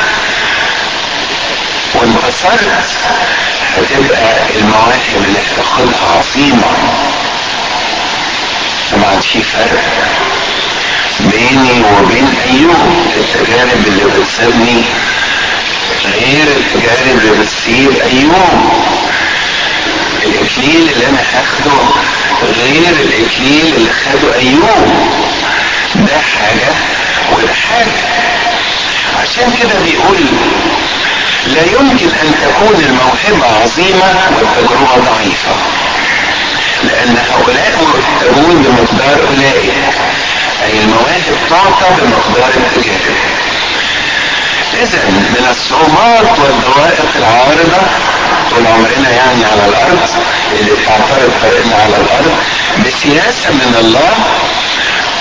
وانتصرت 1.94 2.84
هتبقى 3.76 4.36
المواهب 4.56 5.24
اللي 5.26 5.38
هتاخدها 5.38 6.18
عظيمة. 6.18 6.70
طبعا 8.92 9.20
في 9.20 9.42
فرق 9.42 9.84
بيني 11.20 11.82
وبين 11.98 12.34
أيوب 12.50 13.06
التجارب 13.16 13.86
اللي 13.86 14.04
بتسيبني 14.04 14.84
غير 16.12 16.46
التجارب 16.56 17.18
اللي 17.18 17.30
بتسيب 17.42 17.90
ايوب 18.00 18.72
الإكليل 20.22 20.88
اللي 20.92 21.06
أنا 21.08 21.18
هاخده 21.32 21.72
غير 22.42 22.92
الإكليل 23.00 23.74
اللي 23.76 23.90
خده 23.92 24.34
ايوب 24.34 24.88
ده 25.94 26.18
حاجة 26.18 26.72
وده 27.32 27.52
حاجة. 27.70 28.04
عشان 29.22 29.52
كده 29.60 29.80
بيقول 29.84 30.18
لا 31.46 31.62
يمكن 31.62 32.06
أن 32.22 32.34
تكون 32.42 32.84
الموهبة 32.84 33.56
عظيمة 33.62 34.14
والتجربة 34.36 35.10
ضعيفة. 35.10 35.54
لأن 36.84 37.16
هؤلاء 37.30 37.78
مرتبون 37.82 38.62
بمقدار 38.62 39.20
قليل. 39.26 39.72
أي 40.64 40.78
المواهب 40.80 41.36
تعطى 41.50 41.88
بمقدار 42.02 42.50
التجارب 42.56 43.16
إذا 44.82 45.04
من 45.08 45.46
الصعوبات 45.50 46.38
والضوائق 46.38 47.10
العارضة 47.16 47.82
طول 48.50 48.66
عمرنا 48.66 49.10
يعني 49.10 49.44
على 49.44 49.64
الأرض 49.68 50.08
اللي 50.60 50.70
بتعترض 50.70 51.32
طريقنا 51.42 51.76
على 51.82 51.96
الأرض 51.96 52.34
بسياسة 52.86 53.50
من 53.50 53.74
الله 53.80 54.14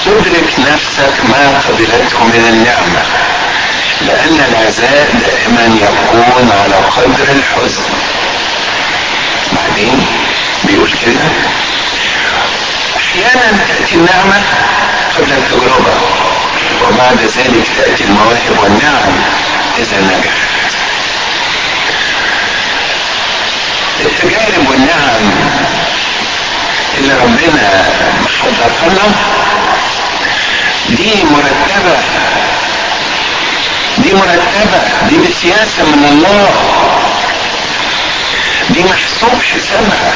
تدرك 0.05 0.53
نفسك 0.73 1.13
ما 1.29 1.61
قبلته 1.67 2.23
من 2.23 2.45
النعمة 2.49 3.03
لأن 4.01 4.39
العزاء 4.51 5.09
دائما 5.25 5.75
يكون 5.75 6.51
على 6.63 6.75
قدر 6.75 7.31
الحزن. 7.31 7.83
بعدين 9.53 10.05
بيقول 10.63 10.89
كده 11.05 11.25
أحيانا 12.97 13.57
تأتي 13.67 13.95
النعمة 13.95 14.41
قبل 15.17 15.31
التجربة. 15.31 15.93
وبعد 16.83 17.19
ذلك 17.21 17.67
تأتي 17.77 18.03
المواهب 18.03 18.59
والنعم. 18.63 19.13
إذا 19.77 20.01
نجحت 20.01 20.73
التجارب 23.99 24.69
والنعم. 24.69 25.31
اللي 26.97 27.13
ربنا 27.13 27.85
محضرها 28.21 28.89
لنا 28.89 29.15
دي 30.89 31.23
مرتبة. 31.23 31.97
دي 33.97 34.13
مرتبة. 34.13 34.81
دي 35.09 35.17
بسياسة 35.17 35.83
من 35.83 36.05
الله. 36.11 36.49
دي 38.69 38.83
محسوب 38.83 39.41
حسابها 39.55 40.13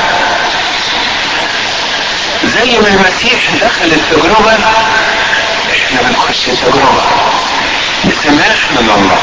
زي 2.43 2.79
ما 2.79 2.87
المسيح 2.87 3.39
دخل 3.61 3.93
التجربة 3.93 4.57
إحنا 5.85 6.01
بنخش 6.01 6.47
التجربة 6.47 7.03
بسماح 8.05 8.71
من 8.71 8.89
الله. 8.97 9.21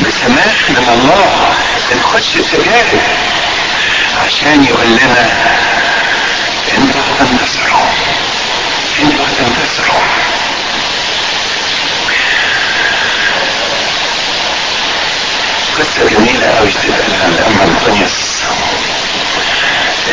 بسماح 0.00 0.56
من 0.68 0.88
الله. 0.88 1.54
بنخش 1.90 2.36
التجارب 2.36 3.02
عشان 4.26 4.64
يقول 4.64 4.86
لنا 4.86 5.26
أنتوا 6.78 7.00
هتنتصروا 7.10 7.86
أنتوا 9.02 9.24
هتنتصروا 9.26 10.00
قصة 15.78 16.08
جميلة 16.10 16.46
قوي 16.46 16.68
بتتقال 16.68 17.14
عن 17.22 17.32
الأم 17.32 17.60
أنطونيوس. 17.70 18.42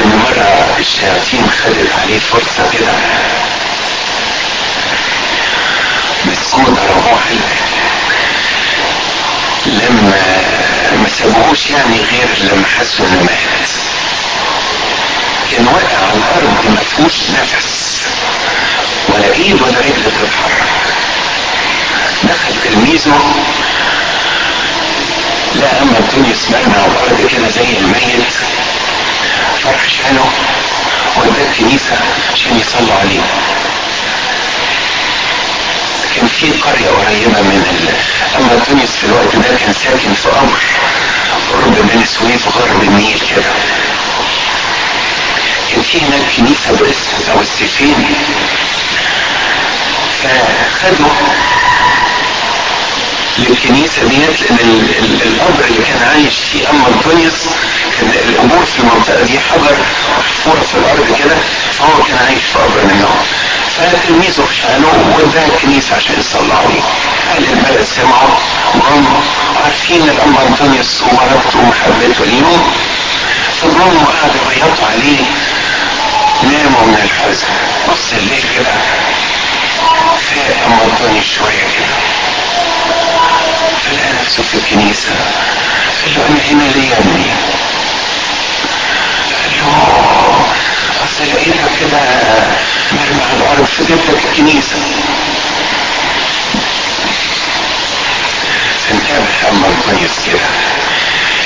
إن 0.01 0.07
مرة 0.23 0.75
الشياطين 0.79 1.49
خدت 1.63 1.91
عليه 2.01 2.19
فرصة 2.19 2.69
كده. 2.73 2.86
حلقة 7.15 7.57
لما 9.65 10.21
ما 11.03 11.09
سابوهوش 11.19 11.69
يعني 11.69 11.97
غير 12.11 12.27
لما 12.51 12.67
حسوا 12.79 13.05
انه 13.05 13.21
مات 13.23 13.69
كان 15.51 15.67
واقع 15.67 15.97
على 16.07 16.17
الأرض 16.17 16.65
ما 16.69 16.81
فيهوش 16.95 17.13
نفس. 17.29 18.01
ولا 19.09 19.33
إيد 19.33 19.61
ولا 19.61 19.79
رجل 19.79 20.03
تتحرك 20.03 20.67
دخل 22.23 22.55
تلميذه 22.63 23.35
لا 25.55 25.81
أما 25.81 25.97
انطونيوس 25.97 26.49
مرمي 26.49 26.73
على 26.75 26.91
الأرض 26.91 27.27
كده 27.31 27.49
زي 27.49 27.77
الميت. 27.77 28.33
فرح 29.63 29.89
شاله 29.89 30.29
وداه 31.17 31.43
الكنيسه 31.51 31.95
عشان 32.33 32.59
يصلوا 32.59 32.95
عليه. 32.99 33.21
كان 36.17 36.27
في 36.27 36.51
قرية 36.51 36.89
قريبة 36.89 37.41
من. 37.41 37.63
أما 38.37 38.63
تونس 38.67 38.91
في 38.97 39.03
الوقت 39.05 39.35
ده 39.35 39.57
كان 39.59 39.73
ساكن 39.73 40.13
في 40.13 40.29
قبر 40.29 40.59
قرب 41.53 41.87
بني 41.93 42.05
سويف 42.05 42.47
غرب 42.57 42.83
النيل 42.83 43.19
كده. 43.35 43.51
كان 45.71 45.81
في 45.81 46.01
هناك 46.01 46.21
كنيسة 46.37 46.71
باسم 46.71 47.31
أو 47.31 47.41
السيفين 47.41 48.05
فخدوا 50.23 51.09
للكنيسة 53.37 54.03
ديت 54.03 54.41
لأن 54.51 54.87
القبر 55.25 55.65
اللي 55.65 55.81
كان 55.83 56.09
عايش 56.13 56.35
فيه 56.51 56.69
أما 56.69 56.87
أنطونيوس 56.87 57.33
كان 57.99 58.09
القبور 58.29 58.65
في 58.65 58.79
المنطقة 58.79 59.23
دي 59.23 59.39
حجر 59.39 59.77
محفورة 60.19 60.59
في 60.61 60.75
الأرض 60.77 61.15
كده 61.19 61.35
فهو 61.79 62.03
كان 62.03 62.17
عايش 62.27 62.43
في 62.53 62.57
قبر 62.59 62.83
منهم. 62.93 63.15
فتلميذه 63.77 64.47
شالوه 64.61 65.15
واداه 65.17 65.45
الكنيسة 65.45 65.95
عشان 65.95 66.15
عليه 66.51 66.81
أهل 67.31 67.43
البلد 67.53 67.83
سمعوا. 67.83 68.37
جم 68.75 69.05
عارفين 69.63 70.09
الأم 70.09 70.37
أنطونيوس 70.37 71.01
وبركته 71.01 71.59
ومحبته 71.59 72.25
ليهم 72.25 72.73
فجم 73.61 74.03
وقعدوا 74.03 74.51
يعيطوا 74.51 74.87
عليه. 74.87 75.25
ناموا 76.43 76.85
من 76.87 76.99
الحزن. 77.03 77.47
نص 77.89 78.13
الليل 78.13 78.43
كده. 78.55 78.73
فاق 80.29 80.65
أم 80.65 80.79
أنطونيوس 80.89 81.25
شوية 81.25 81.63
كده. 81.75 81.97
فلقى 83.83 84.13
نفسه 84.21 84.43
في 84.43 84.57
الكنيسة. 84.57 85.09
قال 86.03 86.15
له 86.15 86.25
أنا 86.29 86.41
هنا 86.51 86.71
ليه 86.71 86.89
يا 86.89 86.97
ابني؟ 86.97 87.31
قال 89.33 89.51
له 89.57 89.87
أصل 91.05 91.23
لقيتك 91.33 91.71
كده 91.79 91.99
الأرض 92.91 93.65
فجبتك 93.65 94.25
الكنيسة 94.25 94.75
فانتبه 98.87 99.49
أما 99.49 99.67
أنطونيوس 99.67 100.11
كده 100.27 100.45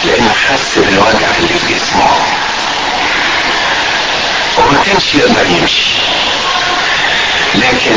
لأنه 0.05 0.31
حس 0.49 0.77
بالوجع 0.77 1.27
اللي 1.39 1.59
في 1.67 1.73
جسمه 1.73 2.07
وما 4.57 4.77
كانش 4.85 5.15
يقدر 5.15 5.45
يمشي 5.49 5.91
لكن 7.55 7.95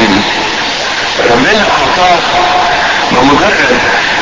ربنا 1.30 1.64
أعطاه 1.70 2.18
بمجرد 3.12 3.78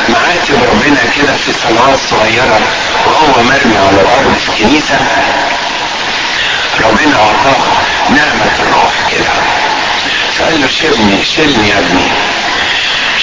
ما 0.09 0.17
عاتب 0.17 0.63
ربنا 0.71 0.99
كده 1.17 1.33
في 1.37 1.53
صلوات 1.53 1.99
صغيرة 2.09 2.59
وهو 3.05 3.43
مرمي 3.43 3.77
على 3.77 4.01
الأرض 4.01 4.35
في 4.45 4.63
كنيسة 4.63 4.97
ربنا 6.81 7.15
أعطاه 7.15 7.82
نعمة 8.09 8.51
الروح 8.59 8.93
كده. 9.11 9.33
فقال 10.39 10.61
له 10.61 10.67
شيلني 10.67 11.25
شيلني 11.25 11.69
يا 11.69 11.79
ابني. 11.79 12.07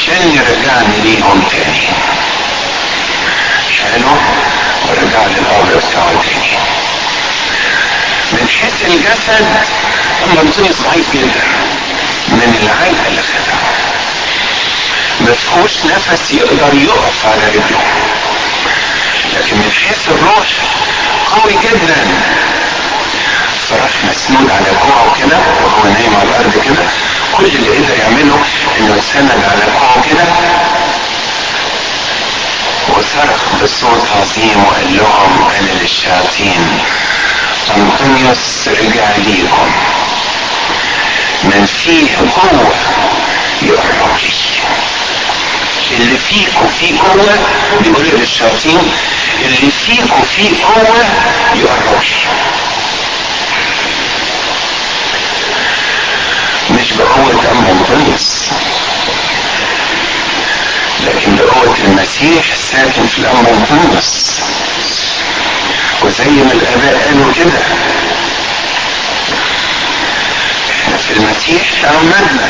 شيلني 0.07 0.39
رجعني 0.41 0.97
ليهم 1.05 1.43
تاني. 1.51 1.89
شاله 3.79 4.17
ورجع 4.89 5.27
للقبر 5.27 5.77
بتاعه 5.89 6.13
تاني 6.23 6.59
من 8.33 8.49
حيث 8.49 8.85
الجسد 8.85 9.47
أنطونيوس 10.27 10.77
ضعيف 10.81 11.13
جدا. 11.13 11.43
من 12.29 12.59
العلقة 12.63 13.09
اللي 13.09 13.23
خدها 13.23 13.61
ما 15.21 15.35
فيهوش 15.35 15.73
نفس 15.85 16.33
يقدر 16.33 16.75
يقف 16.75 17.27
على 17.27 17.49
رجله. 17.49 17.81
لكن 19.35 19.57
من 19.57 19.73
حيث 19.73 20.09
الروح 20.09 20.49
قوي 21.37 21.53
جدا. 21.53 22.07
فراح 23.71 24.05
مسنود 24.11 24.51
على 24.51 24.71
كوعه 24.83 25.15
كده 25.21 25.39
وهو 25.65 25.85
نايم 25.93 26.17
على 26.17 26.29
الأرض 26.29 26.53
كده. 26.65 26.85
كل 27.37 27.45
اللي 27.45 27.69
قدر 27.77 27.95
يعمله 27.99 28.39
انه 28.79 28.97
يتسند 28.97 29.31
على 29.45 29.73
كوعه 29.79 30.03
كده 30.11 30.25
وصرخ 32.89 33.63
بصوت 33.63 34.07
عظيم 34.21 34.65
وقال 34.65 34.97
لهم 34.97 35.49
أنا 35.59 35.81
للشياطين. 35.83 36.79
انطونيوس 37.77 38.69
رجع 38.69 39.17
ليكم. 39.17 39.71
من 41.45 41.67
فيه 41.85 42.17
قوة 42.17 42.75
يقرب 43.63 44.17
لي. 44.23 44.31
اللي 45.97 46.19
فيكم 46.19 46.67
فيه 46.81 46.99
قوة 47.01 47.39
بيقول 47.81 48.05
للشياطين 48.13 48.93
اللي 49.45 49.71
فيكم 49.87 50.23
فيه 50.37 50.65
قوة 50.65 51.05
يقرب 51.55 52.01
لي. 52.03 52.31
أم 57.47 57.67
أنطونيوس 57.67 58.51
لكن 61.07 61.37
بقوة 61.37 61.77
المسيح 61.85 62.45
ساكن 62.73 63.07
في 63.07 63.19
الأم 63.19 63.47
أنطونيوس 63.47 64.41
وزي 66.03 66.31
ما 66.31 66.53
الآباء 66.53 67.05
قالوا 67.07 67.33
كده. 67.35 67.61
إحنا 70.71 70.97
في 70.97 71.13
المسيح 71.17 71.63
تعمدنا 71.83 72.49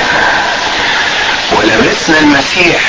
ولبسنا 1.52 2.18
المسيح. 2.18 2.80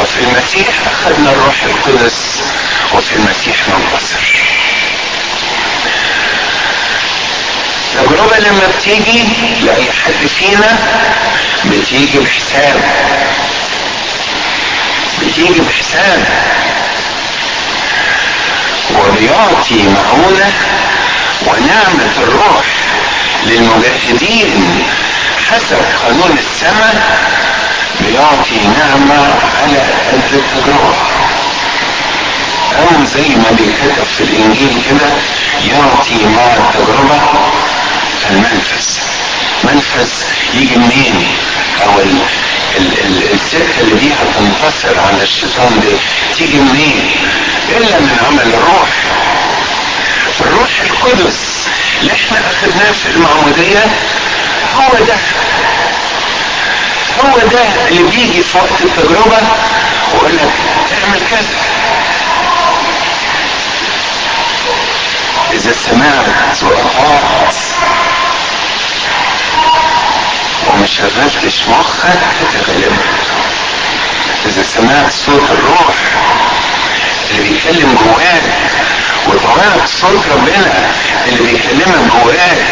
وفي 0.00 0.20
المسيح 0.20 0.68
أخذنا 0.86 1.30
الروح 1.30 1.62
القدس. 1.64 2.42
وفي 2.94 3.16
المسيح 3.16 3.56
ننتصر. 3.68 4.49
التجربة 7.94 8.38
لما 8.38 8.68
بتيجي 8.78 9.24
لأي 9.62 9.84
حد 9.92 10.26
فينا 10.38 10.78
بتيجي 11.64 12.18
بحساب. 12.18 12.80
بتيجي 15.22 15.60
بحساب. 15.60 16.24
وبيعطي 18.98 19.82
معونة 19.88 20.52
ونعمة 21.46 22.12
الروح 22.22 22.64
للمجاهدين 23.46 24.84
حسب 25.50 25.78
قانون 26.04 26.38
السماء. 26.38 27.20
بيعطي 28.00 28.60
نعمة 28.78 29.34
على 29.62 29.78
قد 30.12 30.32
التجربة 30.32 30.94
أو 32.78 33.04
زي 33.04 33.28
ما 33.28 33.50
بيكتب 33.50 34.04
في 34.16 34.24
الإنجيل 34.24 34.82
كده 34.90 35.06
يعطي 35.74 36.24
مع 36.26 36.44
التجربة 36.56 37.20
المنفذ 38.30 38.98
منفذ. 39.64 40.10
يجي 40.54 40.76
منين؟ 40.76 41.28
أو 41.84 41.98
ال 42.00 42.18
ال 42.76 42.92
ال 43.04 43.32
السكة 43.32 43.80
اللي 43.80 43.94
بيها 43.94 44.24
تنتصر 44.38 45.00
على 45.00 45.22
الشيطان 45.22 45.80
دي 45.80 45.96
تيجي 46.36 46.58
منين؟ 46.58 47.10
إلا 47.68 48.00
من 48.00 48.16
عمل 48.26 48.54
الروح. 48.54 48.88
الروح 50.40 50.70
القدس 50.90 51.68
اللي 52.00 52.12
إحنا 52.12 52.38
أخذناه 52.50 52.92
في 52.92 53.08
المعمودية 53.16 53.84
هو 54.76 55.04
ده. 55.06 55.16
هو 57.24 57.38
ده 57.38 57.88
اللي 57.88 58.02
بيجي 58.02 58.42
في 58.42 58.58
وقت 58.58 58.80
التجربة 58.84 59.38
ويقول 60.12 60.36
لك 60.36 60.50
اعمل 61.02 61.20
كذا. 61.30 61.60
إذا 65.52 65.72
سمعت 65.72 66.62
وأطعت 66.62 67.54
وما 70.80 70.86
شغلتش 70.88 71.62
مخك 71.68 72.18
هتغلب 72.40 72.96
إذا 74.46 74.62
سمعت 74.62 75.12
صوت 75.12 75.50
الروح 75.50 75.94
اللي 77.30 77.42
بيتكلم 77.50 77.94
جواك 78.04 78.42
وطمعت 79.28 79.88
صوت 79.88 80.20
ربنا 80.32 80.90
اللي 81.28 81.42
بيكلمك 81.52 81.98
جواك 82.12 82.66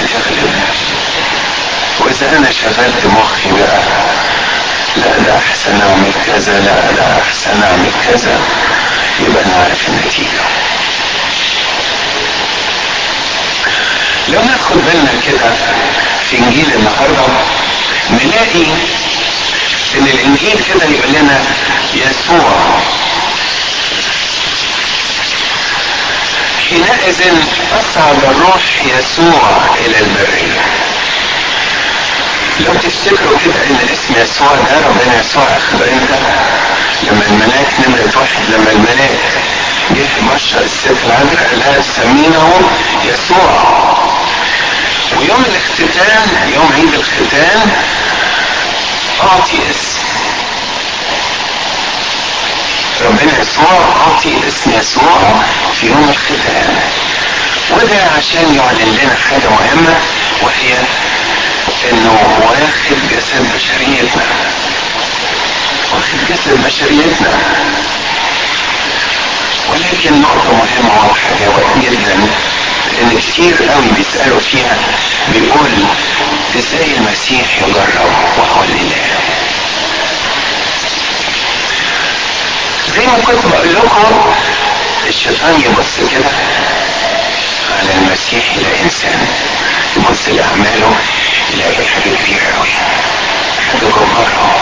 هتغلب 0.00 0.54
وإذا 2.00 2.36
أنا 2.38 2.50
شغلت 2.52 3.06
مخي 3.06 3.52
بقى 3.52 3.82
لا 4.96 5.18
ده 5.26 5.36
أحسن 5.38 5.80
أعمل 5.80 6.12
كذا 6.26 6.60
لا 6.60 6.90
ده 6.96 7.22
أحسن 7.22 7.62
أعمل 7.62 7.90
كذا 8.08 8.40
يبقى 9.20 9.44
أنا 9.44 9.54
عارف 9.62 9.88
النتيجة. 9.88 10.42
لو 14.28 14.40
ناخد 14.42 14.76
بالنا 14.76 15.10
كده 15.26 15.50
انجيل 16.38 16.72
النهاردة 16.74 17.26
نلاقي 18.10 18.66
إن 19.98 20.06
الإنجيل 20.06 20.58
كده 20.68 20.84
يقول 20.86 21.12
لنا 21.12 21.40
يسوع. 21.94 22.80
حينئذ 26.68 27.20
اصعد 27.80 28.24
الروح 28.24 28.62
يسوع 28.98 29.50
إلى 29.86 29.98
البريه 29.98 30.60
لو 32.60 32.74
تفتكروا 32.74 33.38
كده 33.44 33.54
إن 33.70 33.78
اسم 33.92 34.22
يسوع 34.22 34.48
ده 34.54 34.86
ربنا 34.88 35.20
يسوع 35.20 35.42
اخذ 35.42 35.82
لما 37.02 37.24
الملاك 37.26 37.68
نمرة 37.86 38.20
واحد 38.20 38.42
لما 38.48 38.70
الملاك 38.72 39.18
جه 39.90 40.34
بشر 40.34 40.60
الست 40.64 40.96
العذراء 41.06 41.48
قال 41.50 41.58
لها 41.58 41.82
سمينه 41.96 42.60
يسوع. 43.04 43.91
ويوم 45.18 45.44
الاختتان 45.44 46.50
يوم 46.54 46.72
عيد 46.72 46.94
الختان 46.94 47.70
اعطي 49.22 49.58
اسم 49.70 50.02
ربنا 53.04 53.40
يسوع 53.40 53.94
اعطي 54.06 54.34
اسم 54.48 54.70
يسوع 54.80 55.42
في 55.80 55.86
يوم 55.86 56.08
الختان 56.10 56.76
وده 57.70 58.02
عشان 58.18 58.54
يعلن 58.54 58.98
لنا 59.02 59.16
حاجة 59.30 59.48
مهمة 59.50 59.96
وهي 60.42 60.76
إنه 61.90 62.38
واخد 62.40 62.96
جسد 63.10 63.52
بشريتنا. 63.54 64.24
واخد 65.92 66.18
جسد 66.28 66.64
بشريتنا. 66.64 67.38
ولكن 69.70 70.20
نقطة 70.22 70.52
مهمة 70.52 71.04
واضحة 71.04 71.80
جدا. 71.80 72.26
ان 73.00 73.18
كتير 73.18 73.54
قوي 73.72 73.86
بيسألوا 73.96 74.40
فيها. 74.40 74.76
بيقول 75.28 75.70
إزاي 76.58 76.96
المسيح 76.96 77.58
يجرب 77.58 78.12
وهو 78.38 78.62
الاله 78.64 79.02
زي 82.96 83.06
ما 83.06 83.18
كنت 83.26 83.46
بقول 83.46 83.74
لكم 83.74 84.32
الشيطان 85.08 85.60
يبص 85.60 85.96
كده 86.12 86.30
على 87.78 87.94
المسيح 87.94 88.44
إلى 88.56 88.82
إنسان 88.84 89.26
يبص 89.96 90.28
لاعماله 90.28 90.96
يلاقي 91.54 91.84
حاجة 91.86 92.10
كبيرة 92.24 92.46
قوي 92.58 92.68
حاجة 93.72 93.86
جبارة. 93.88 94.52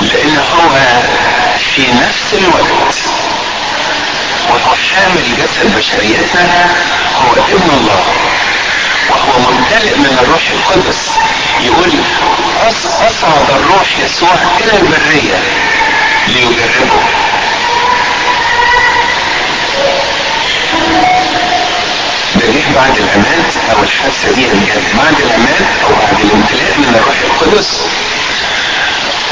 لأن 0.00 0.36
هو 0.36 0.70
في 1.76 1.82
نفس 1.92 2.34
الوقت. 2.34 2.94
وهو 4.48 4.74
حامل 4.74 5.36
جسد 5.38 5.76
بشريتنا 5.76 6.70
هو 7.16 7.32
ابن 7.32 7.70
الله. 7.70 8.04
وهو 9.10 9.38
ممتلئ 9.38 9.96
من 9.98 10.18
الروح 10.22 10.50
القدس. 10.50 11.10
يقول 11.60 11.92
أصعد 12.66 13.50
الروح 13.50 13.98
يسوع 14.04 14.34
إلى 14.60 14.72
البرية 14.80 15.38
ليجربه. 16.28 17.02
ده 22.34 22.46
جه 22.46 22.74
بعد 22.74 22.96
العماد 22.98 23.44
أو 23.72 23.82
الحادثة 23.82 24.32
دي 24.34 24.42
جت 24.42 24.82
بعد 24.98 25.20
العماد 25.20 25.66
أو 25.84 25.88
بعد 25.88 26.20
الامتلاء 26.24 26.78
من 26.78 26.94
الروح 26.94 27.16
القدس. 27.24 27.80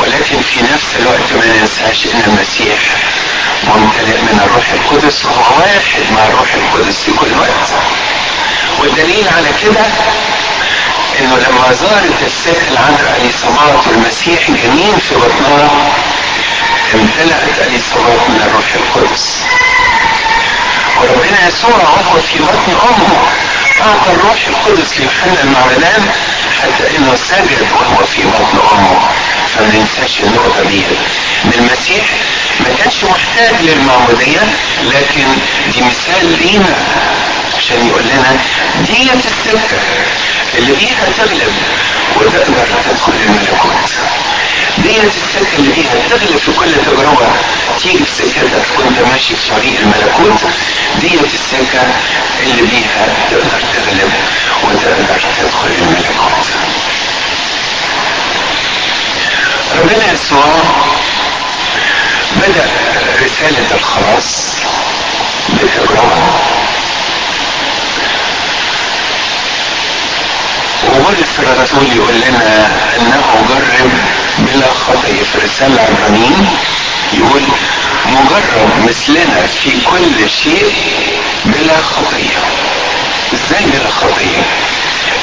ولكن 0.03 0.41
في 0.43 0.63
نفس 0.63 0.97
الوقت 1.01 1.33
ما 1.33 1.47
ننساش 1.61 2.07
إن 2.07 2.23
المسيح 2.27 2.79
ممتلئ 3.65 4.21
من 4.21 4.41
الروح 4.45 4.69
القدس 4.73 5.25
وهو 5.25 5.59
واحد 5.59 6.03
مع 6.13 6.27
الروح 6.27 6.55
القدس 6.55 7.03
في 7.03 7.13
كل 7.13 7.39
وقت. 7.39 7.69
والدليل 8.79 9.29
على 9.37 9.49
كده 9.63 9.85
إنه 11.21 11.37
لما 11.37 11.73
زارت 11.73 12.23
الست 12.27 12.63
العذراء 12.71 13.21
اليصابات 13.23 13.87
والمسيح 13.87 14.51
جنين 14.51 14.99
في 15.09 15.15
بطنها 15.15 15.71
امتلأت 16.95 17.67
اليصابات 17.67 18.21
من 18.29 18.43
الروح 18.47 18.75
القدس. 18.75 19.45
وربنا 21.01 21.49
يسوع 21.49 21.77
وهو 21.77 22.21
في 22.21 22.39
بطن 22.39 22.73
أمه 22.89 23.23
أعطى 23.81 24.11
الروح 24.11 24.47
القدس 24.47 24.99
ليوحنا 24.99 25.43
المعمدان 25.43 26.11
حتى 26.63 26.97
إنه 26.97 27.15
سجد 27.15 27.67
وهو 27.81 28.07
في 28.07 28.23
بطن 28.23 28.59
أمه. 28.73 29.01
فما 29.55 29.67
ننساش 29.75 30.21
النقطه 30.21 30.63
دي 30.71 30.83
ان 31.45 31.51
المسيح 31.59 32.05
ما 32.61 32.69
كانش 32.79 33.05
محتاج 33.05 33.55
للمعموديه 33.63 34.41
لكن 34.83 35.25
دي 35.75 35.83
مثال 35.83 36.39
لينا 36.43 36.75
عشان 37.59 37.87
يقول 37.89 38.03
لنا 38.03 38.37
ديت 38.87 39.27
السكه 39.27 39.79
اللي 40.59 40.73
بيها 40.73 41.05
تغلب 41.19 41.53
وتقدر 42.17 42.67
تدخل 42.91 43.13
الملكوت. 43.27 43.91
ديت 44.79 45.05
السكه 45.05 45.57
اللي 45.59 45.73
بيها 45.73 45.95
تغلب 46.11 46.37
في 46.39 46.53
كل 46.53 46.73
تجربة 46.87 47.27
تيجي 47.83 47.99
في 48.05 48.11
سكتك 48.11 48.65
وانت 48.79 48.99
ماشي 49.13 49.35
في 49.37 49.51
طريق 49.51 49.81
الملكوت. 49.81 50.41
ديت 51.01 51.35
السكه 51.35 51.83
اللي 52.43 52.63
بيها 52.63 53.07
تقدر 53.31 53.61
تغلب 53.75 54.13
وتقدر 54.65 55.21
تدخل 55.41 55.69
الملكوت. 55.79 56.47
ربنا 59.81 60.13
يسوع 60.13 60.45
بدأ 62.37 62.71
رسالة 63.25 63.67
الخلاص. 63.75 64.53
بالتجربة 65.49 66.17
وبولس 70.89 71.39
الرسول 71.39 71.97
يقول 71.97 72.15
لنا 72.21 72.67
انه 72.97 73.47
جرب 73.49 73.91
بلا 74.39 74.67
خطية 74.75 75.23
في 75.33 75.39
رسالة 75.45 75.81
عبرانيين 75.83 76.49
يقول 77.13 77.43
مجرب 78.07 78.89
مثلنا 78.89 79.47
في 79.63 79.71
كل 79.81 80.31
شيء 80.31 80.73
بلا 81.45 81.77
خطية 81.83 82.39
إزاي 83.35 83.65
بلا 83.67 83.91
خطية 83.91 84.43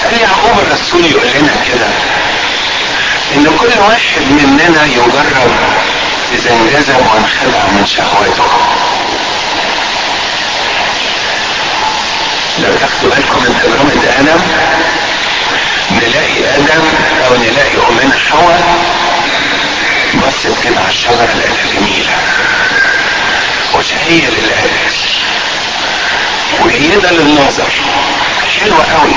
قال 0.03 0.21
يعقوب 0.21 0.59
الرسول 0.59 1.05
يقول 1.05 1.27
لنا 1.35 1.53
كده. 1.67 1.87
إن 3.35 3.57
كل 3.59 3.79
واحد 3.79 4.21
مننا 4.31 4.85
يجرب 4.85 5.51
اذا 6.33 6.51
انجذب 6.51 6.97
وانخلع 7.13 7.63
من 7.71 7.85
شهواته 7.85 8.49
لو 12.59 12.73
تاخدوا 12.73 13.09
بالكم 13.09 13.39
من 13.43 13.59
تجربة 13.63 14.19
آدم 14.19 14.41
نلاقي 15.91 16.57
أدم 16.57 16.83
أو 17.27 17.35
نلاقي 17.35 17.77
أمنا 17.89 18.15
حواء 18.29 18.61
بصت 20.27 20.63
كده 20.63 20.79
على 20.79 20.89
الشجرة 20.89 21.29
لقيتها 21.35 21.79
جميلة. 21.79 22.15
وشهية 23.73 24.27
للاكل 24.27 24.69
وجيدة 26.61 27.11
للنظر. 27.11 27.71
حلوة 28.61 28.85
قوي. 28.93 29.13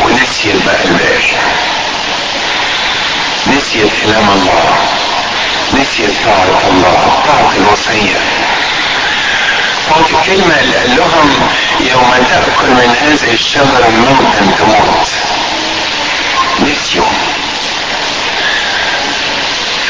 ونسيت 0.00 0.56
بقى 0.66 0.84
الباقي. 0.84 1.34
نسيت 3.56 3.90
كلام 4.02 4.28
الله. 4.30 4.74
نسيت 5.74 6.10
طاعة 6.24 6.60
الله. 6.70 7.22
طاعة 7.26 7.52
الوصية. 7.56 8.20
طاعة 9.90 10.20
الكلمة 10.20 10.60
اللي 10.60 10.76
قال 10.76 10.96
لهم 10.96 11.48
يوم 11.80 12.14
تأكل 12.30 12.70
من 12.70 12.96
هذه 13.02 13.34
الشجرة 13.34 13.88
موتا 13.88 14.56
تموت. 14.58 15.08
نسيوا. 16.60 17.06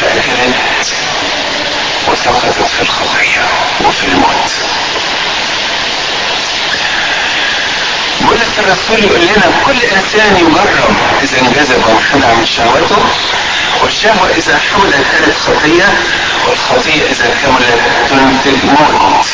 فأكلت 0.01 0.95
وسقطت 2.09 2.69
في 2.77 2.83
الخطية 2.83 3.45
وفي 3.81 4.07
الموت. 4.07 4.53
بولس 8.21 8.59
الرسول 8.59 9.05
يقول 9.05 9.21
لنا 9.21 9.53
كل 9.67 9.81
إنسان 9.83 10.37
يجرب 10.37 10.97
إذا 11.23 11.41
انجذب 11.41 11.83
وانخدع 11.87 12.35
من 12.35 12.47
شهوته. 12.47 13.03
والشهوة 13.83 14.31
إذا 14.37 14.59
حملت 14.59 15.05
كانت 15.13 15.37
خطية 15.47 15.99
والخطية 16.49 17.03
إذا 17.11 17.35
كملت 17.43 17.81
تنتج 18.11 18.65
موت 18.65 19.27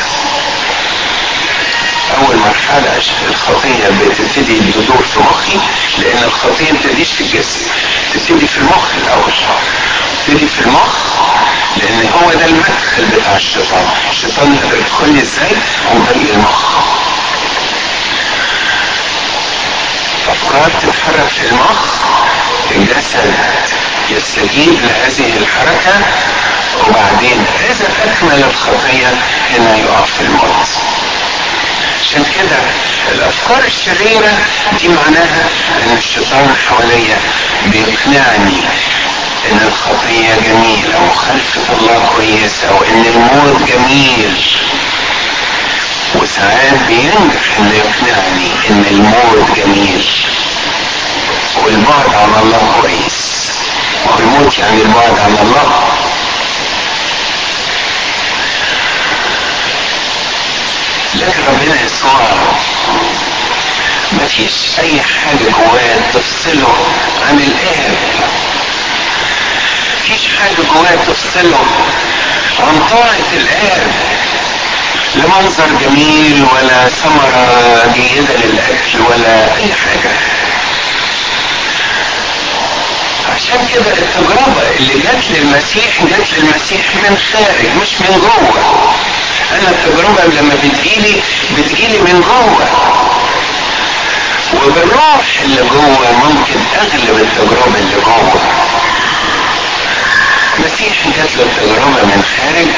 أول 2.19 2.37
مرحلة 2.37 3.01
الخطية 3.29 3.89
بتبتدي 4.01 4.73
تدور 4.73 5.03
في 5.15 5.21
مخي 5.21 5.59
لأن 5.99 6.23
الخطية 6.25 6.73
بتبتديش 6.73 7.13
في 7.13 7.21
الجسم 7.21 7.61
تبتدي 8.15 8.47
في 8.47 8.59
المخ 8.59 8.85
الأول. 9.05 9.33
تبتدي 10.27 10.47
في 10.49 10.61
المخ 10.61 10.95
لأن 11.77 12.09
هو 12.23 12.33
ده 12.33 12.45
المدخل 12.47 13.05
بتاع 13.17 13.37
الشيطان. 13.37 13.87
الشيطان 14.11 14.59
يدخل 14.79 15.13
لي 15.13 15.23
إزاي؟ 15.23 15.53
عن 15.91 16.05
طريق 16.05 16.35
المخ. 16.35 16.65
افكار 20.29 20.71
تتحرك 20.83 21.29
في 21.29 21.49
المخ؟ 21.51 21.95
الجسد. 22.71 23.35
يستجيب 24.11 24.73
لهذه 24.83 25.37
الحركة 25.37 25.95
وبعدين 26.89 27.45
اذا 27.71 27.89
اكمل 28.05 28.45
الخطية 28.51 29.09
هنا 29.51 29.77
يقع 29.77 30.05
في 30.05 30.21
الموت 30.21 30.69
عشان 32.03 32.25
كده 32.39 32.57
الأفكار 33.13 33.65
الشريرة 33.67 34.33
دي 34.81 34.89
معناها 34.89 35.45
إن 35.83 35.97
الشيطان 35.99 36.55
حواليا 36.69 37.17
بيقنعني 37.67 38.61
إن 39.53 39.61
الخطية 39.67 40.35
جميلة 40.49 40.99
ومخالفة 41.01 41.61
الله 41.79 42.11
كويسة 42.17 42.73
وإن 42.81 43.05
الموت 43.07 43.63
جميل. 43.69 44.35
وساعات 46.15 46.79
بينجح 46.89 47.59
إنه 47.59 47.73
يقنعني 47.75 48.51
إن 48.71 48.85
الموت 48.91 49.57
جميل. 49.57 50.05
والبعد 51.65 52.15
عن 52.15 52.43
الله 52.43 52.73
كويس. 52.81 53.51
والموت 54.07 54.59
يعني 54.59 54.83
البعد 54.83 55.19
عن 55.19 55.39
الله. 55.43 55.81
لكن 61.15 61.41
ربنا 61.49 61.83
يسوع 61.85 62.21
ما 64.13 64.27
فيش 64.27 64.79
أي 64.79 65.01
حاجة 65.03 65.51
جواه 65.51 65.97
تفصله 66.15 66.75
عن 67.29 67.37
الآب. 67.37 67.95
فيش 70.03 70.29
حاجة 70.41 70.67
جواه 70.75 71.05
تفصله 71.07 71.67
عن 72.61 72.87
طاعة 72.91 73.33
الآب. 73.33 73.93
لا 75.15 75.25
منظر 75.27 75.67
جميل 75.81 76.47
ولا 76.55 76.89
ثمرة 76.89 77.93
جيدة 77.95 78.35
للأكل 78.35 79.01
ولا 79.11 79.57
أي 79.57 79.75
حاجة. 79.75 80.13
عشان 83.35 83.67
كده 83.75 83.93
التجربة 83.93 84.63
اللي 84.79 84.95
جت 84.95 85.25
للمسيح 85.31 86.03
جت 86.05 86.27
للمسيح 86.39 86.81
من 86.95 87.19
خارج 87.33 87.67
مش 87.83 88.01
من 88.01 88.19
جوه. 88.21 88.63
أنا 89.53 89.71
التجربة 89.71 90.25
لما 90.41 90.55
بتجيلي 90.65 91.23
بتجيلي 91.59 91.99
من 91.99 92.21
جوه. 92.21 92.69
وبالروح 94.65 95.25
اللي 95.45 95.63
جوه 95.63 96.13
ممكن 96.13 96.61
أغلب 96.77 97.19
التجربة 97.21 97.79
اللي 97.79 97.97
جوه. 98.05 98.41
المسيح 100.59 101.07
جات 101.17 101.37
له 101.37 101.43
التجربة 101.43 102.03
من 102.05 102.23
خارج. 102.37 102.69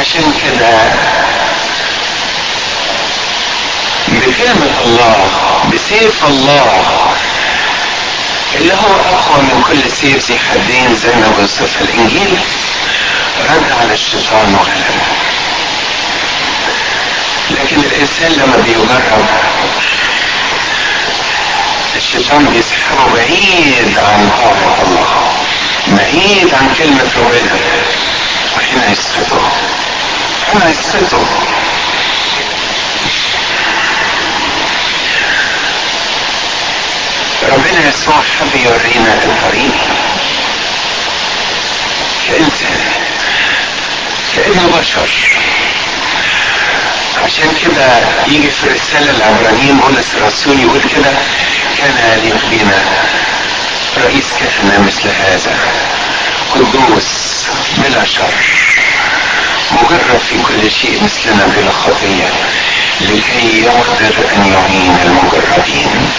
عشان 0.00 0.32
كده 0.44 0.78
بكلمة 4.08 4.70
الله 4.84 5.16
بسيف 5.74 6.24
الله 6.24 6.84
اللي 8.54 8.72
هو 8.72 8.94
أقوى 9.16 9.42
من 9.42 9.62
كل 9.68 9.90
سيف 9.90 10.30
ذي 10.30 10.38
حدين 10.38 10.96
زي 10.96 11.08
ما 11.16 11.32
بيوصفها 11.38 11.80
الإنجيل. 11.80 12.38
رد 13.50 13.72
على 13.80 13.92
الشيطان 13.94 14.54
وغلبه 14.54 15.04
لكن 17.50 17.76
الإنسان 17.80 18.32
لما 18.32 18.56
بيجرب 18.56 19.26
الشيطان 21.96 22.44
بيسحبه 22.44 23.14
بعيد 23.14 23.98
عن 23.98 24.30
طاعة 24.42 24.82
الله 24.86 25.32
بعيد 25.86 26.54
عن 26.54 26.74
كلمة 26.78 27.10
ربنا. 27.16 27.58
وهنا 28.56 28.92
يسقطه 28.92 29.50
هنا 30.54 30.70
يسقطه 30.70 31.26
ربنا 37.54 37.88
يسوع 37.88 38.14
حب 38.14 38.60
يورينا 38.60 39.14
الطريق 39.14 39.74
كإنسان 42.28 42.80
كأنه 44.36 44.78
بشر. 44.78 45.08
عشان 47.24 47.48
كده 47.62 47.98
يجي 48.26 48.50
في 48.50 48.64
الرسالة 48.64 49.10
العبرانيين 49.10 49.76
بولس 49.76 50.14
الرسول 50.14 50.60
يقول 50.60 50.80
كده 50.80 51.12
كان 51.78 52.18
يليق 52.18 52.36
بنا 52.50 52.84
رئيس 54.04 54.24
كهنة 54.40 54.86
مثل 54.86 55.08
هذا. 55.08 55.56
قدوس 56.54 57.44
بلا 57.76 58.04
شر. 58.04 58.34
مجرد 59.72 60.20
في 60.28 60.34
كل 60.48 60.70
شيء 60.70 61.00
مثلنا 61.04 61.46
بلا 61.56 61.70
خطية 61.70 62.28
لكي 63.00 63.62
يقدر 63.62 64.14
أن 64.36 64.46
يعين 64.52 64.96
المجربين 65.04 66.10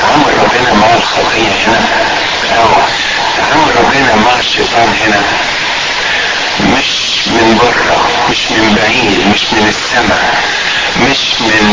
تعامل 0.00 0.38
ربنا 0.42 0.72
مع 0.74 0.94
الخطية 0.94 1.52
هنا. 1.66 1.80
أو 2.58 2.68
تعامل 3.36 3.76
ربنا 3.76 4.14
مع 4.16 4.38
الشيطان 4.38 4.88
هنا. 5.04 5.22
مش 6.60 6.88
من 7.28 7.58
بره 7.62 8.08
مش 8.30 8.50
من 8.50 8.74
بعيد 8.74 9.26
مش 9.34 9.52
من 9.52 9.68
السماء 9.68 10.34
مش 11.10 11.40
من 11.40 11.64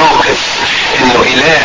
موقف 0.00 0.38
إنه 1.00 1.22
إله 1.34 1.60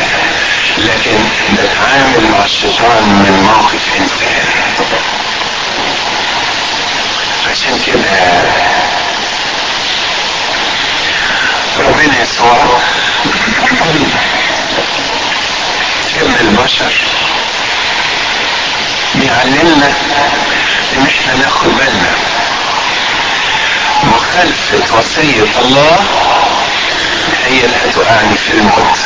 لكن 0.77 1.17
نتعامل 1.53 2.31
مع 2.31 2.45
الشيطان 2.45 3.03
من 3.03 3.43
موقف 3.53 3.81
إنسان. 3.97 4.45
عشان 7.51 7.79
كده 7.87 8.41
ربنا 11.79 12.21
يسوع 12.21 12.57
ابن 16.21 16.35
البشر. 16.47 16.93
بيعلمنا 19.15 19.93
إن 20.97 21.05
إحنا 21.07 21.35
ناخد 21.43 21.67
بالنا. 21.77 22.11
مخالفة 24.03 24.97
وصية 24.97 25.59
الله 25.61 25.99
هي 27.47 27.65
اللي 27.65 27.75
هتوقعني 27.89 28.37
في 28.37 28.53
الموت. 28.53 28.97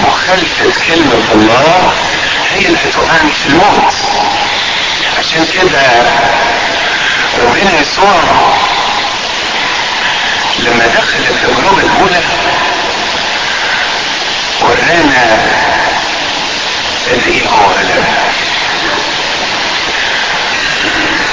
مخالفة 0.00 0.72
كلمة 0.86 1.24
الله 1.32 1.92
هي 2.54 2.66
اللي 2.66 2.78
هتوقعني 2.88 3.30
في 3.42 3.46
الموت. 3.48 3.94
عشان 5.18 5.46
كده 5.54 5.82
ربنا 7.42 7.80
يسوع 7.80 8.20
لما 10.58 10.86
دخل 10.86 11.18
التجربة 11.30 11.78
الأولى 11.82 12.20
ورانا 14.60 15.38
غلب 17.14 18.04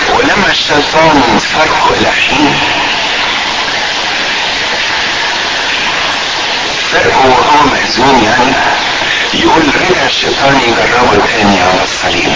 ولما 0.10 0.52
الشيطان 0.52 1.40
فرقه 1.54 1.90
إلى 2.00 2.12
حين 2.12 2.56
وهو 7.06 7.66
مهزوم 7.66 8.24
يعني 8.24 8.54
يقول 9.34 9.64
رجع 9.76 10.06
الشيطان 10.06 10.60
يجربه 10.68 11.26
تاني 11.28 11.62
على 11.62 11.84
الصليب. 11.84 12.34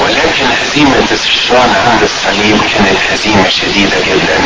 ولكن 0.00 0.46
هزيمة 0.62 1.06
الشيطان 1.12 1.74
عند 1.86 2.02
الصليب 2.02 2.60
كانت 2.74 2.98
هزيمة 3.12 3.48
شديدة 3.48 3.98
جدا. 4.00 4.38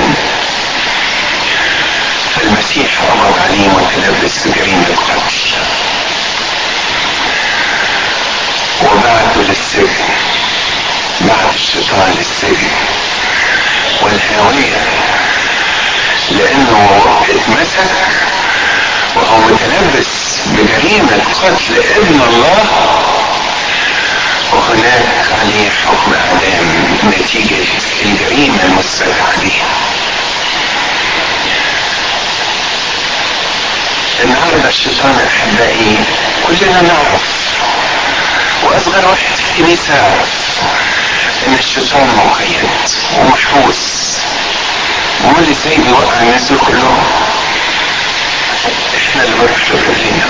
فالمسيح 2.34 3.00
قبض 3.00 3.38
عليه 3.44 3.68
متلبس 3.68 4.46
بجريمة 4.46 4.86
قتل 4.86 5.36
وبعته 8.84 9.40
للسجن 9.48 10.04
بعت 11.20 11.54
الشيطان 11.54 12.14
للسجن 12.18 12.70
والهاوية 14.02 14.82
لأنه 16.30 17.00
اتمسك 17.28 17.90
وهو 19.16 19.38
متلبس 19.38 20.40
بجريمة 20.46 21.22
قتل 21.42 21.82
ابن 21.96 22.20
الله. 22.28 22.64
وهناك 24.52 25.26
عليه 25.40 25.70
حكم 25.86 26.14
اعدام 26.14 26.98
نتيجة 27.04 27.64
الجريمة 28.02 28.62
المستدعى 28.64 29.20
عليه 29.36 29.62
النهارده 34.24 34.68
الشيطان 34.68 35.26
احبائي 35.26 35.98
كلنا 36.46 36.82
نعرف 36.82 37.39
واصغر 38.70 39.08
واحد 39.08 39.34
في 39.54 39.62
يعرف 39.92 40.28
ان 41.46 41.54
الشيطان 41.54 42.08
مقيد 42.16 42.68
ومحبوس 43.18 44.16
امال 45.24 45.50
إزاي 45.50 45.76
بيوقع 45.78 46.22
الناس 46.22 46.42
دول 46.42 46.58
كلهم. 46.58 47.02
إحنا 48.96 49.22
اللي 49.24 49.36
بنروح 49.36 49.70
لرجلينا 49.70 50.26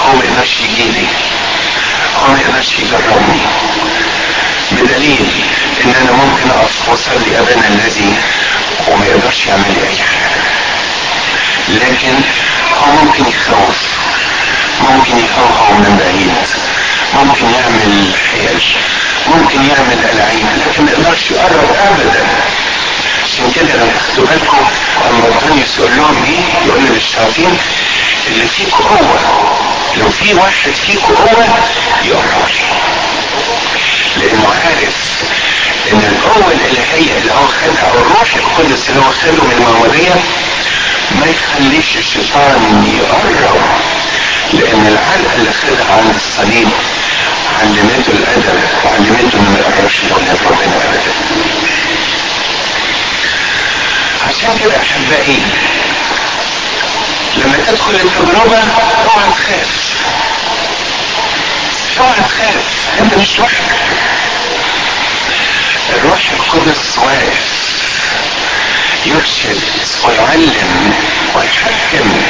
هو 0.00 0.16
ما 0.16 0.24
يقدرش 0.24 0.60
يجيلي 0.60 1.06
هو 2.22 2.32
ما 2.32 2.40
يقدرش 2.40 2.78
يجربني 2.78 3.40
بدليل 4.72 5.30
ان 5.84 5.94
أنا 6.00 6.12
ممكن 6.12 6.50
اقف 6.50 6.88
واصلي 6.88 7.38
ابانا 7.38 7.68
الذي 7.68 8.16
وما 8.88 9.06
يقدرش 9.06 9.46
يعمل 9.46 9.74
لي 9.74 9.88
اي 9.88 9.96
حاجة. 9.96 10.42
لكن 11.68 12.14
هو 12.80 13.04
ممكن 13.04 13.24
يخوف. 13.28 13.76
ممكن 14.80 15.18
يهوهو 15.18 15.74
من 15.74 15.96
بعيد. 16.00 16.34
ممكن 17.14 17.44
يعمل 17.50 18.12
حيل 18.32 18.62
ممكن 19.34 19.56
يعمل 19.64 19.98
العين. 20.14 20.46
لكن 20.66 20.84
ما 20.84 20.90
يقدرش 20.90 21.30
يقرب 21.30 21.76
ابدا. 21.86 22.26
عشان 23.24 23.52
كده 23.56 23.74
لو 23.76 23.86
تاخدوا 23.86 24.26
بالكم 24.26 24.58
اما 25.10 25.28
بطانيوس 25.36 25.78
يقول 25.78 25.96
لهم 25.96 26.24
إيه 26.24 26.68
يقول 26.68 26.84
للشياطين 26.84 27.58
اللي 28.26 28.46
فيكم 28.46 28.84
قوة. 28.84 29.18
لو 29.96 30.08
في 30.10 30.34
واحد 30.34 30.72
فيكم 30.86 31.14
قوة 31.14 31.46
يقرب. 32.04 32.48
لأنه 34.16 34.48
عارف 34.64 35.22
ان 35.92 35.98
القوة 36.16 36.52
الإلهية 36.52 37.18
اللي 37.18 37.32
هو 37.32 37.46
خدها 37.46 37.90
أو 37.90 37.98
الروح 37.98 38.34
القدس 38.36 38.88
اللي 38.88 39.00
هو 39.00 39.10
خده 39.22 39.44
من 39.44 39.52
المعموديه 39.58 40.14
ما 41.20 41.26
يخليش 41.26 41.96
الشيطان 41.96 42.84
يقرب. 42.98 43.60
لأن 44.52 44.86
العلقة 44.86 45.34
اللي 45.36 45.50
خدها 45.52 45.96
عند 45.96 46.14
الصليب 46.14 46.68
علمته 47.60 48.12
الأدب 48.12 48.60
وعلمته 48.84 49.38
يقربش 49.58 50.00
لاولاد 50.04 50.38
ربنا 50.46 50.76
ابدا 50.76 51.12
عشان 54.28 54.58
كده 54.64 54.76
احبائي 54.76 55.42
لما 57.36 57.56
تدخل 57.66 57.94
التجربة 57.94 58.58
اوعى 58.58 59.30
تخاف 59.32 59.92
اوعى 62.00 62.14
تخاف 62.20 62.88
أنت 63.00 63.14
مش 63.14 63.38
لوحدك. 63.38 63.76
الروح 65.90 66.20
القدس 66.32 66.98
واقف. 66.98 67.52
يرشد 69.06 69.60
ويعلم 70.04 70.94
ويحكم 71.34 72.22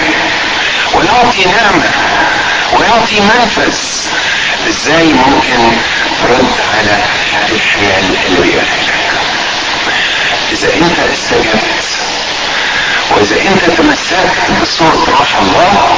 ويعطي 0.95 1.45
نعمة 1.45 1.91
ويعطي 2.73 3.21
منفذ. 3.21 3.75
إزاي 4.69 5.07
ممكن 5.13 5.77
ترد 6.23 6.51
على 6.79 6.97
الحياة 7.53 7.99
اللي 8.29 8.63
إذا 10.53 10.75
أنت 10.75 10.99
استجبت 11.13 11.85
وإذا 13.11 13.37
أنت 13.37 13.77
تمسكت 13.79 14.61
بصوت 14.63 15.09
روح 15.09 15.37
الله 15.37 15.97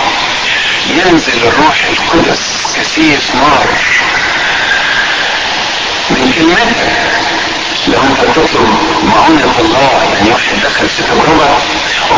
ينزل 0.91 1.43
الروح 1.49 1.77
القدس 1.91 2.41
كسيف 2.77 3.35
نار 3.35 3.67
من 6.11 6.33
كلمتك 6.39 6.93
لو 7.89 8.03
أنت 8.03 8.21
بتطلب 8.31 8.69
معونة 9.05 9.55
الله 9.59 9.91
يعني 10.15 10.31
واحد 10.31 10.57
دخل 10.65 10.89
في 10.89 11.03
تجربة 11.03 11.49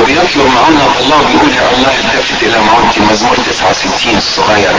وبيطلب 0.01 0.47
معونة 0.55 0.89
الله 1.01 1.17
بيقول 1.17 1.51
يا 1.55 1.71
الله 1.77 1.95
التفت 2.05 2.43
إلى 2.43 2.59
معونتي 2.61 3.01
مزمور 3.01 3.37
69 3.51 4.17
الصغير 4.17 4.77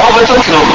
أو 0.00 0.12
بتطلب 0.18 0.68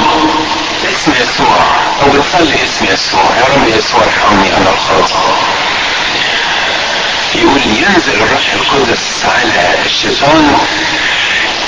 اسم 0.93 1.11
يسوع 1.22 1.57
أو 2.03 2.09
بتصلي 2.11 2.55
اسم 2.63 2.86
يسوع. 2.93 3.24
يا 3.38 3.45
رب 3.55 3.67
يسوع 3.78 4.01
ارحمني 4.03 4.57
أنا 4.57 4.70
الخاطئ 4.70 5.13
يقول 7.36 7.61
ينزل 7.65 8.13
الروح 8.24 8.53
القدس 8.53 9.26
على 9.26 9.76
الشيطان 9.86 10.57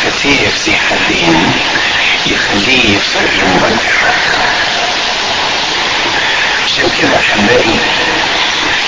كسيف 0.06 0.64
ذي 0.66 0.78
حدين 0.90 1.52
يخليه 2.26 2.96
يفر 2.98 3.30
وجهك 3.64 4.16
عشان 6.66 6.90
كده 7.02 7.18
احبائي 7.20 7.80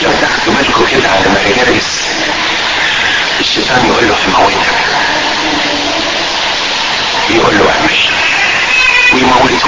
لو 0.01 0.11
تاخدوا 0.21 0.53
بالكم 0.53 0.85
كده 0.91 1.09
على 1.09 1.25
مرجرجس 1.29 2.01
الشيطان 3.39 3.85
يقول 3.87 4.07
له 4.07 4.15
هموتك 4.27 4.73
يقول 7.29 7.57
له 7.57 7.65
اعمل 7.71 7.97
ويموته 9.13 9.67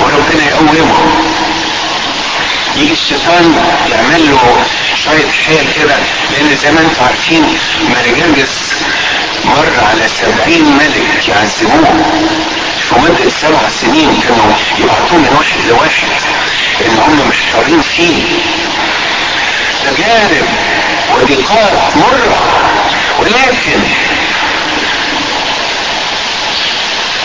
وربنا 0.00 0.48
يقومه 0.48 0.94
يجي 2.76 2.92
الشيطان 2.92 3.54
يعمل 3.92 4.30
له 4.30 4.64
شوية 5.04 5.30
حيل 5.46 5.66
كده 5.76 5.96
لأن 6.30 6.56
زي 6.62 6.70
ما 6.72 6.80
أنتم 6.80 7.04
عارفين 7.04 7.58
مرجرجس 7.90 8.72
مر 9.44 9.72
على 9.90 10.08
سبعين 10.08 10.64
ملك 10.76 11.28
يعذبوه. 11.28 12.04
في 12.88 12.94
مدة 12.94 13.30
سبع 13.42 13.68
سنين 13.80 14.20
كانوا 14.28 14.52
يبعتوه 14.78 15.18
من 15.18 15.36
واحد 15.38 15.68
لواحد 15.68 16.08
ان 16.86 16.98
هم 16.98 17.28
محتارين 17.28 17.80
فيه. 17.80 18.22
تجارب 19.84 20.46
وضيقات 21.14 21.96
مرة 21.96 22.36
ولكن 23.18 23.80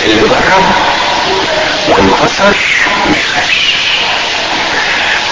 اللي 0.06 0.22
جرب 0.22 0.66
وانتصر 1.90 2.56
ما 3.10 3.16
يخافش 3.18 3.76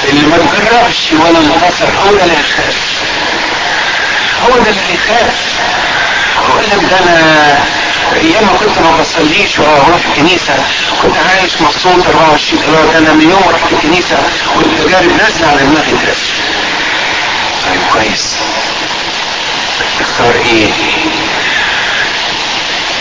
اللي 0.09 0.22
ما 0.28 0.38
تجربش 0.38 1.11
ولا 1.11 1.39
انتصر 1.39 1.88
هو 2.05 2.15
ده 2.15 2.24
اللي 2.24 2.34
هيخاف 2.38 2.76
هو 4.43 4.49
ده 4.57 4.70
اللي 4.70 4.82
هيخاف 4.91 5.36
يقول 6.49 6.63
لك 6.63 6.89
ده 6.91 6.99
أنا 6.99 7.57
أيام 8.15 8.43
ما 8.43 8.53
كنت 8.59 8.78
ما 8.80 8.97
بصليش 9.01 9.59
وأروح 9.59 9.99
الكنيسة 10.09 10.53
كنت 11.01 11.15
عايش 11.30 11.61
مبسوط 11.61 12.07
24 12.07 12.61
قراءه 12.63 12.91
ده 12.91 12.97
أنا 12.97 13.13
من 13.13 13.30
يوم 13.30 13.43
رحت 13.49 13.72
الكنيسة 13.74 14.18
والتجارب 14.55 15.11
نازله 15.18 15.47
على 15.47 15.57
دماغي 15.63 15.91
ترف 15.91 16.24
طيب 17.65 17.82
كويس. 17.93 18.36
تختار 19.99 20.34
إيه؟ 20.45 20.68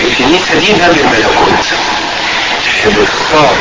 الكنيسه 0.01 0.55
دي 0.59 0.72
باب 0.72 0.97
الملكوت 0.99 1.66
تحب 2.64 3.05
تختار 3.05 3.57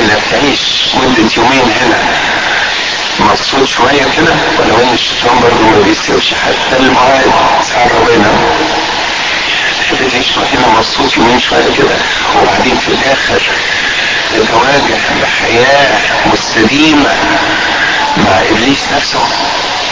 انك 0.00 0.18
تعيش 0.30 0.60
مدة 0.94 1.30
يومين 1.36 1.72
هنا. 1.82 1.98
مبسوط 3.20 3.64
شوية 3.68 4.02
كده 4.16 4.34
ولو 4.58 4.76
ان 4.82 4.90
الشيطان 4.94 5.40
برضه 5.40 5.62
ما 5.64 5.80
بيسيبش 5.84 6.34
حتى 6.34 6.76
الموعد 6.82 7.30
ساعه 7.62 7.88
ربنا؟ 8.00 8.32
تحب 9.80 10.08
تعيش 10.10 10.26
هنا 10.38 10.68
مبسوط 10.76 11.16
يومين 11.16 11.40
شوية 11.40 11.70
كده 11.78 11.96
وبعدين 12.42 12.76
في 12.76 12.88
الآخر 12.88 13.42
تتواجه 14.34 14.98
بحياة 15.22 15.98
مستديمة 16.32 17.14
مع 18.16 18.40
إبليس 18.50 18.78
نفسه. 18.96 19.18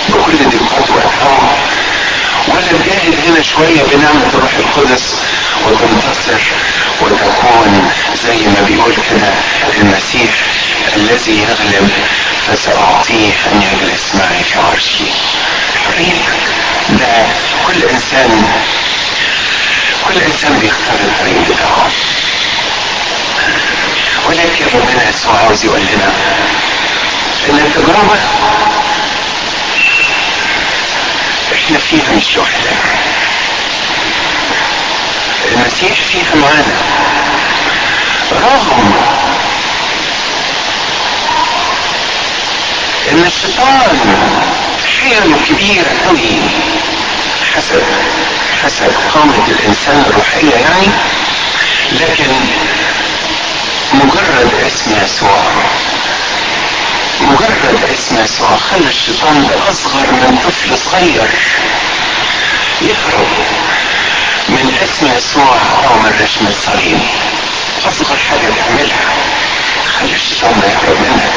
بكل 0.09 0.37
دقاته 0.39 0.95
واتعابه 0.95 1.49
ولا 2.55 2.67
تجاهد 2.83 3.15
هنا 3.29 3.43
شوية 3.43 3.83
بنعمه 3.93 4.27
الروح 4.35 4.55
القدس 4.55 5.15
وتنتصر 5.67 6.41
وتكون 7.01 7.91
زي 8.27 8.47
ما 8.47 8.65
بيقول 8.69 8.95
كده 9.11 9.33
المسيح 9.79 10.31
الذي 10.97 11.39
يغلب 11.43 11.91
فسأعطيه 12.49 13.33
أن 13.53 13.63
يجلس 13.63 14.15
معي 14.15 14.45
في 14.45 14.59
عرشي. 14.59 15.05
حريتك 15.85 16.39
ده 16.91 17.27
كل 17.67 17.83
إنسان 17.89 18.45
كل 20.09 20.21
إنسان 20.21 20.59
بيختار 20.59 20.99
الطريق 21.01 21.43
بتاعه. 21.57 21.89
ولكن 24.29 24.65
ربنا 24.75 25.09
يسوع 25.09 25.33
عاوز 25.39 25.65
يقول 25.65 25.81
لنا 25.81 26.13
إن 27.51 27.59
التجربة 27.59 28.17
إحنا 31.55 31.79
فيها 31.79 32.13
مش 32.17 32.37
لوحدنا 32.37 32.77
المسيح 35.53 36.03
فيها 36.03 36.35
معانا 36.35 36.77
رغم 38.33 38.93
إن 43.13 43.25
الشيطان 43.25 43.99
حيله 45.01 45.37
كبيرة 45.49 45.91
قوي 46.09 46.41
حسب 47.57 47.83
حسب 48.65 48.93
قامة 49.15 49.49
الإنسان 49.49 50.05
الروحية 50.11 50.55
يعني 50.55 50.89
لكن 51.93 52.31
مجرد 53.93 54.51
اسم 54.67 54.91
يسوع. 55.05 55.43
مجرد 57.21 57.91
اسم 57.95 58.25
يسوع 58.25 58.57
خلى 58.57 58.89
الشيطان 58.89 59.51
اصغر 59.71 60.13
من 60.13 60.39
طفل 60.45 60.79
صغير 60.79 61.29
يهرب 62.83 63.29
من 64.49 64.79
اسم 64.85 65.07
يسوع 65.17 65.57
أو 65.87 65.99
من 65.99 66.21
رسم 66.25 66.47
الصليب. 66.47 67.01
أصغر 67.89 68.17
حاجة 68.31 68.53
تعملها 68.57 69.15
خلي 69.99 70.15
الشيطان 70.15 70.63
يهرب 70.63 70.97
منك 71.01 71.33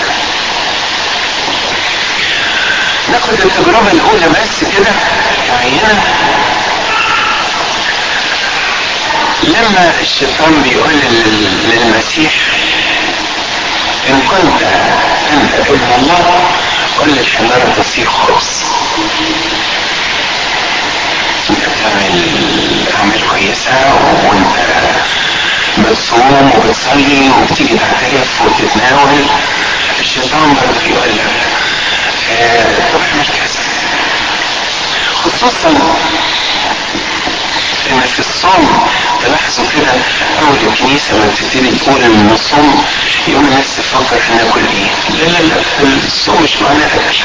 ناخد 3.11 3.33
التجربة 3.33 3.91
الأولى 3.91 4.29
بس 4.29 4.63
كده. 4.77 4.91
عينة. 5.59 6.03
لما 9.43 9.93
الشيطان 10.01 10.61
بيقول 10.61 10.93
للمسيح 11.73 12.31
إن 14.09 14.21
كنت 14.29 14.61
أنت 15.33 15.69
ابن 15.69 15.93
الله 15.97 16.39
قل 16.99 17.07
للحمارة 17.09 17.73
تصير 17.77 18.09
خبز 18.09 18.63
أنت 21.49 21.59
بتعمل 21.59 22.33
أعمال 22.99 23.27
كويسة 23.29 23.93
وأنت 24.25 24.55
بتصوم 25.77 26.51
وبتصلي 26.57 27.29
وبتيجي 27.29 27.77
تعترف 27.77 28.41
وتتناول. 28.41 29.25
الشيطان 29.99 30.53
برضه 30.53 30.81
يقول 30.85 31.09
لك 31.17 31.31
طب 32.93 32.99
اعمل 33.11 33.25
كذا 33.27 33.63
خصوصا 35.23 35.69
إن 37.91 38.01
في 38.01 38.19
الصوم 38.19 38.87
تلاحظوا 39.25 39.65
كده 39.75 39.91
اول 40.41 40.57
الكنيسة 40.73 41.13
لما 41.13 41.31
تبتدي 41.39 41.71
تقول 41.79 42.01
ان 42.03 42.29
الصوم 42.33 42.85
يوم 43.27 43.45
الناس 43.45 43.65
تفكر 43.77 44.19
هناكل 44.29 44.59
إيه؟ 44.59 45.15
لا 45.17 45.31
لا 45.31 45.39
لا. 45.47 45.55
الصوم 46.07 46.43
مش 46.43 46.55
معناه 46.61 46.85
أكل. 46.85 47.17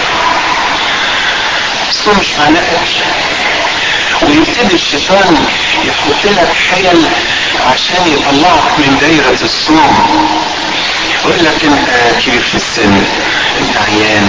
الصوم 1.91 2.19
مش 2.19 2.27
معناه 2.39 2.61
أكل. 2.61 2.97
ويبتدي 4.27 4.75
الشيطان 4.75 5.37
يحط 5.85 6.25
لك 6.25 6.49
حيل 6.71 7.03
عشان 7.73 8.07
يطلعك 8.07 8.79
من 8.79 8.99
دايرة 9.01 9.39
الصوم 9.43 9.97
يقول 11.25 11.45
لك 11.45 11.65
انت 11.65 11.89
كبير 12.27 12.43
في 12.43 12.55
السن 12.55 13.05
أنت 13.61 13.77
عيان. 13.89 14.29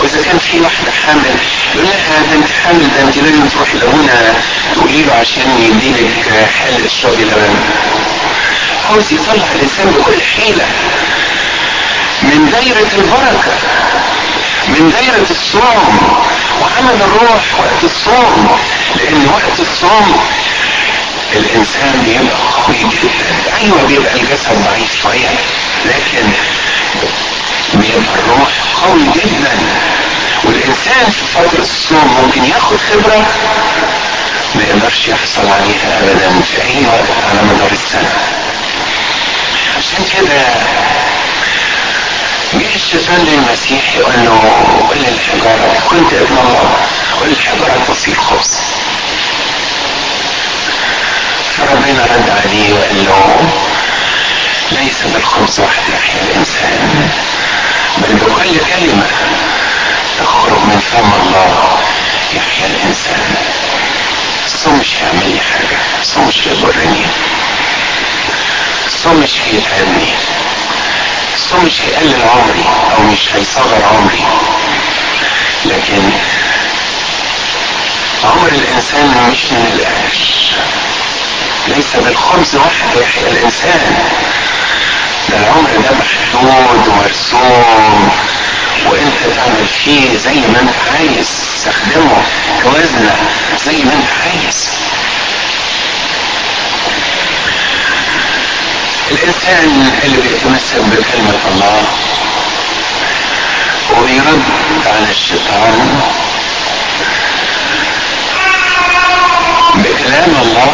وإذا 0.00 0.22
كان 0.24 0.38
في 0.38 0.60
واحدة 0.60 0.90
حامل 1.06 1.34
يقول 1.74 1.86
لها 1.86 2.22
ده 2.30 2.34
انت 2.36 2.48
حامل 2.64 2.88
ده 2.96 3.02
انت 3.02 3.16
لازم 3.18 3.48
تروحي 3.48 3.78
لابونا 3.78 4.34
تقولي 4.74 5.02
له 5.02 5.12
عشان 5.14 5.58
يديلك 5.62 6.48
حالة 6.58 6.86
اشربي 6.86 7.24
لبن 7.24 7.54
عاوز 8.90 9.12
يطلع 9.12 9.44
الإنسان 9.54 9.86
بكل 9.90 10.22
حيلة. 10.36 10.66
من 12.22 12.50
دايرة 12.52 12.88
البركة 12.98 13.56
من 14.68 14.90
دايرة 14.90 15.26
الصوم. 15.30 15.98
وعمل 16.62 17.02
الروح 17.02 17.42
وقت 17.58 17.84
الصوم 17.84 18.56
لأن 18.96 19.26
وقت 19.32 19.60
الصوم 19.60 20.20
الإنسان 21.32 22.02
بيبقى 22.06 22.36
قوي 22.66 22.76
جدا. 22.78 23.56
أيوه 23.62 23.82
بيبقى 23.82 24.14
الجسد 24.14 24.64
ضعيف 24.70 25.02
شوية 25.02 25.28
لكن 25.84 26.28
بيبقى 27.74 28.14
الروح 28.24 28.50
قوي 28.84 29.02
جدا. 29.14 29.58
والإنسان 30.44 31.10
في 31.10 31.24
فترة 31.34 31.60
الصوم 31.60 32.16
ممكن 32.24 32.44
ياخد 32.44 32.76
خبرة 32.92 33.26
ما 34.54 34.62
يقدرش 34.62 35.08
يحصل 35.08 35.46
عليها 35.48 35.98
ابدا 36.02 36.40
في 36.42 36.62
أي 36.62 36.86
وقت 36.86 37.08
على 37.30 37.42
مدار 37.42 37.72
السنة. 37.72 38.12
عشان 39.78 40.04
كده 40.14 40.42
جه 42.54 42.74
الشيطان 42.74 43.18
للمسيح 43.24 43.94
يقول 43.96 44.14
له 44.24 44.40
قل 44.90 44.96
للحجارة 44.98 45.74
كنت 45.90 46.12
ابن 46.12 46.38
الله 46.38 46.70
قل 47.20 47.28
للحجارة 47.28 47.84
تصير 47.88 48.14
خبز 48.14 48.50
فربنا 51.56 52.02
رد 52.04 52.30
عليه 52.44 52.72
وقال 52.72 53.04
له 53.04 53.36
ليس 54.80 55.02
بالخبز 55.14 55.60
وحده 55.60 55.94
يحيا 55.94 56.22
الإنسان. 56.22 57.10
بل 57.98 58.14
بكل 58.14 58.58
كلمة 58.58 59.06
تخرج 60.18 60.58
من 60.58 60.80
فم 60.92 61.12
الله 61.22 61.78
يحيا 62.34 62.66
الإنسان. 62.66 63.34
الصوم 64.46 64.78
مش 64.78 64.94
هيعمل 64.96 65.30
لي 65.34 65.40
حاجة 65.40 65.78
الصوم 66.00 66.28
مش 66.28 66.48
هيضرني 66.48 67.06
الصوم 68.86 69.16
مش 69.16 69.30
هيتعبني 69.40 70.14
الصوم 71.34 71.64
مش 71.64 71.80
هيقلل 71.80 72.22
عمري 72.22 72.64
أو 72.96 73.02
مش 73.02 73.28
هيصغر 73.34 73.84
عمري. 73.84 74.24
لكن 75.64 76.02
عمر 78.24 78.48
الإنسان 78.48 79.28
مش 79.32 79.44
من 79.52 79.70
الاكل 79.74 80.20
ليس 81.68 81.96
بالخبز 81.96 82.56
وحده 82.56 83.00
يحيا 83.02 83.28
الإنسان. 83.28 83.96
العمر 85.28 85.70
ده 85.70 85.90
محدود 85.96 86.88
ومرسوم 86.88 88.10
وانت 88.86 89.36
تعمل 89.36 89.66
فيه 89.84 90.16
زي 90.16 90.34
ما 90.34 90.60
أنت 90.60 90.74
عايز 90.98 91.28
تستخدمه 91.54 92.22
توازنه 92.62 93.14
زي 93.66 93.84
ما 93.84 93.92
أنت 93.92 94.08
عايز. 94.22 94.68
الإنسان 99.10 99.90
اللي 100.04 100.16
بيتمسك 100.20 100.76
بكلمة 100.78 101.38
الله 101.52 101.82
وبيرد 103.90 104.42
على 104.86 105.10
الشيطان 105.10 106.00
بكلام 109.74 110.36
الله 110.42 110.72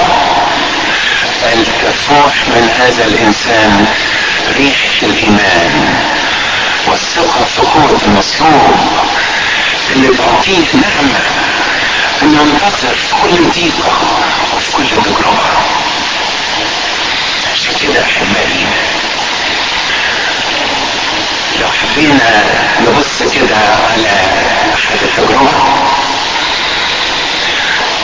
تفوح 1.86 2.34
من 2.48 2.68
هذا 2.80 3.04
الإنسان 3.04 3.86
ريحة 4.56 5.02
الإيمان 5.02 5.94
والثقة 6.86 7.44
في 7.44 7.60
قوة 7.60 7.98
المصلوب 8.06 8.76
اللي 9.90 10.08
تعطيه 10.08 10.64
نعمة 10.74 11.20
أنه 12.22 12.42
ينتصر 12.42 12.94
في 12.94 13.14
كل 13.22 13.50
ضيقة 13.50 13.92
وفي 14.56 14.72
كل 14.76 14.84
تجربة 14.88 15.46
عشان 17.52 17.74
كده 17.82 18.02
أحبائي 18.04 18.66
لو 21.60 21.66
حبينا 21.68 22.44
نبص 22.80 23.22
كده 23.34 23.56
على 23.90 24.08
أحد 24.74 24.98
التجربة 25.02 25.52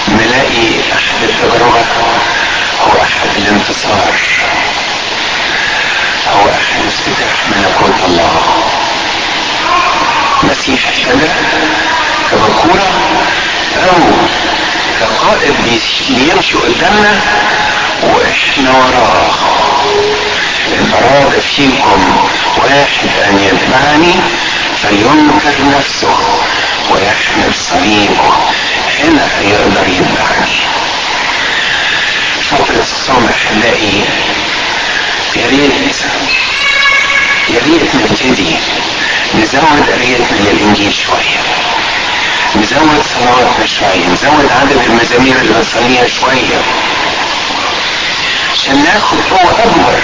نلاقي 0.08 0.80
أحد 0.92 1.22
التجربة 1.22 1.84
هو 2.80 3.02
أحد 3.02 3.28
الانتصار. 3.36 4.12
هو 6.36 6.48
أحد 6.48 6.80
افتتاح 6.86 7.48
ملكوت 7.56 8.04
الله. 8.08 8.42
مسيح 10.42 10.88
ابتدى 10.88 11.28
كبكورة 12.30 12.88
أو 13.76 13.98
كقائد 15.00 15.54
بيمشي 16.08 16.54
قدامنا 16.54 17.20
وإحنا 18.02 18.70
وراه 18.70 19.30
أراد 20.92 21.40
فيكم 21.56 22.26
واحد 22.56 23.08
أن 23.28 23.38
يتبعني 23.38 24.14
فلينكر 24.82 25.78
نفسه 25.78 26.16
ويحمل 26.90 27.54
صليبه. 27.54 28.32
هنا 29.00 29.28
هيقدر 29.40 29.88
يتبعني 29.88 30.58
فترة 32.50 32.80
الصوم 32.80 33.28
أحبائي 33.34 34.04
يا 35.36 35.46
ريت 35.46 35.96
يا 37.48 37.60
ريت 37.66 37.94
نبتدي 37.94 38.56
نزود 39.34 39.90
قرايتنا 39.92 40.38
للإنجيل 40.50 40.94
شوية. 40.94 41.40
نزود 42.56 43.02
صلواتنا 43.14 43.66
شوية. 43.66 44.06
نزود 44.12 44.48
عدد 44.60 44.80
المزامير 44.86 45.36
اللي 45.40 45.52
بنصليها 45.52 46.06
شوية. 46.06 46.60
عشان 48.52 48.82
ناخد 48.84 49.16
قوة 49.30 49.50
أكبر 49.52 49.98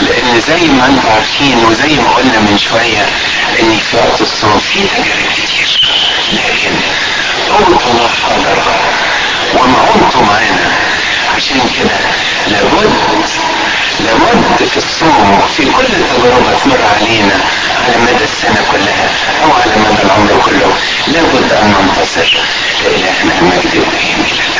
لأن 0.00 0.40
زي 0.40 0.68
ما 0.68 0.86
أنتم 0.86 1.08
عارفين 1.14 1.64
وزي 1.64 1.96
ما 1.96 2.10
قلنا 2.10 2.38
من 2.40 2.58
شوية 2.58 3.06
إن 3.60 3.78
في 3.90 3.96
وقت 3.96 4.20
الصوم 4.20 4.58
في 4.58 4.78
تجارب 4.80 5.32
كتير 5.36 5.80
لكن 6.32 6.70
قوة 7.48 7.82
الله 7.90 8.08
حاضرة 8.22 8.80
ومعونته 9.54 10.22
معانا 10.22 10.72
عشان 11.36 11.60
كده 11.78 11.96
لابد 12.46 12.92
لابد 14.00 14.68
في 14.70 14.76
الصوم 14.76 15.40
وفي 15.44 15.64
كل 15.64 15.86
تجربة 15.86 16.52
تمر 16.64 16.78
علينا 16.94 17.36
على 17.84 17.96
مدى 18.02 18.24
السنة 18.24 18.60
كلها 18.72 19.08
أو 19.44 19.52
على 19.52 19.72
مدى 19.76 20.02
العمر 20.02 20.42
كله 20.44 20.72
لابد 21.06 21.52
أن 21.52 21.74
ننتصر. 21.80 22.38
لإلهنا 22.84 23.32
المجد 23.38 23.74
إلى 23.74 24.57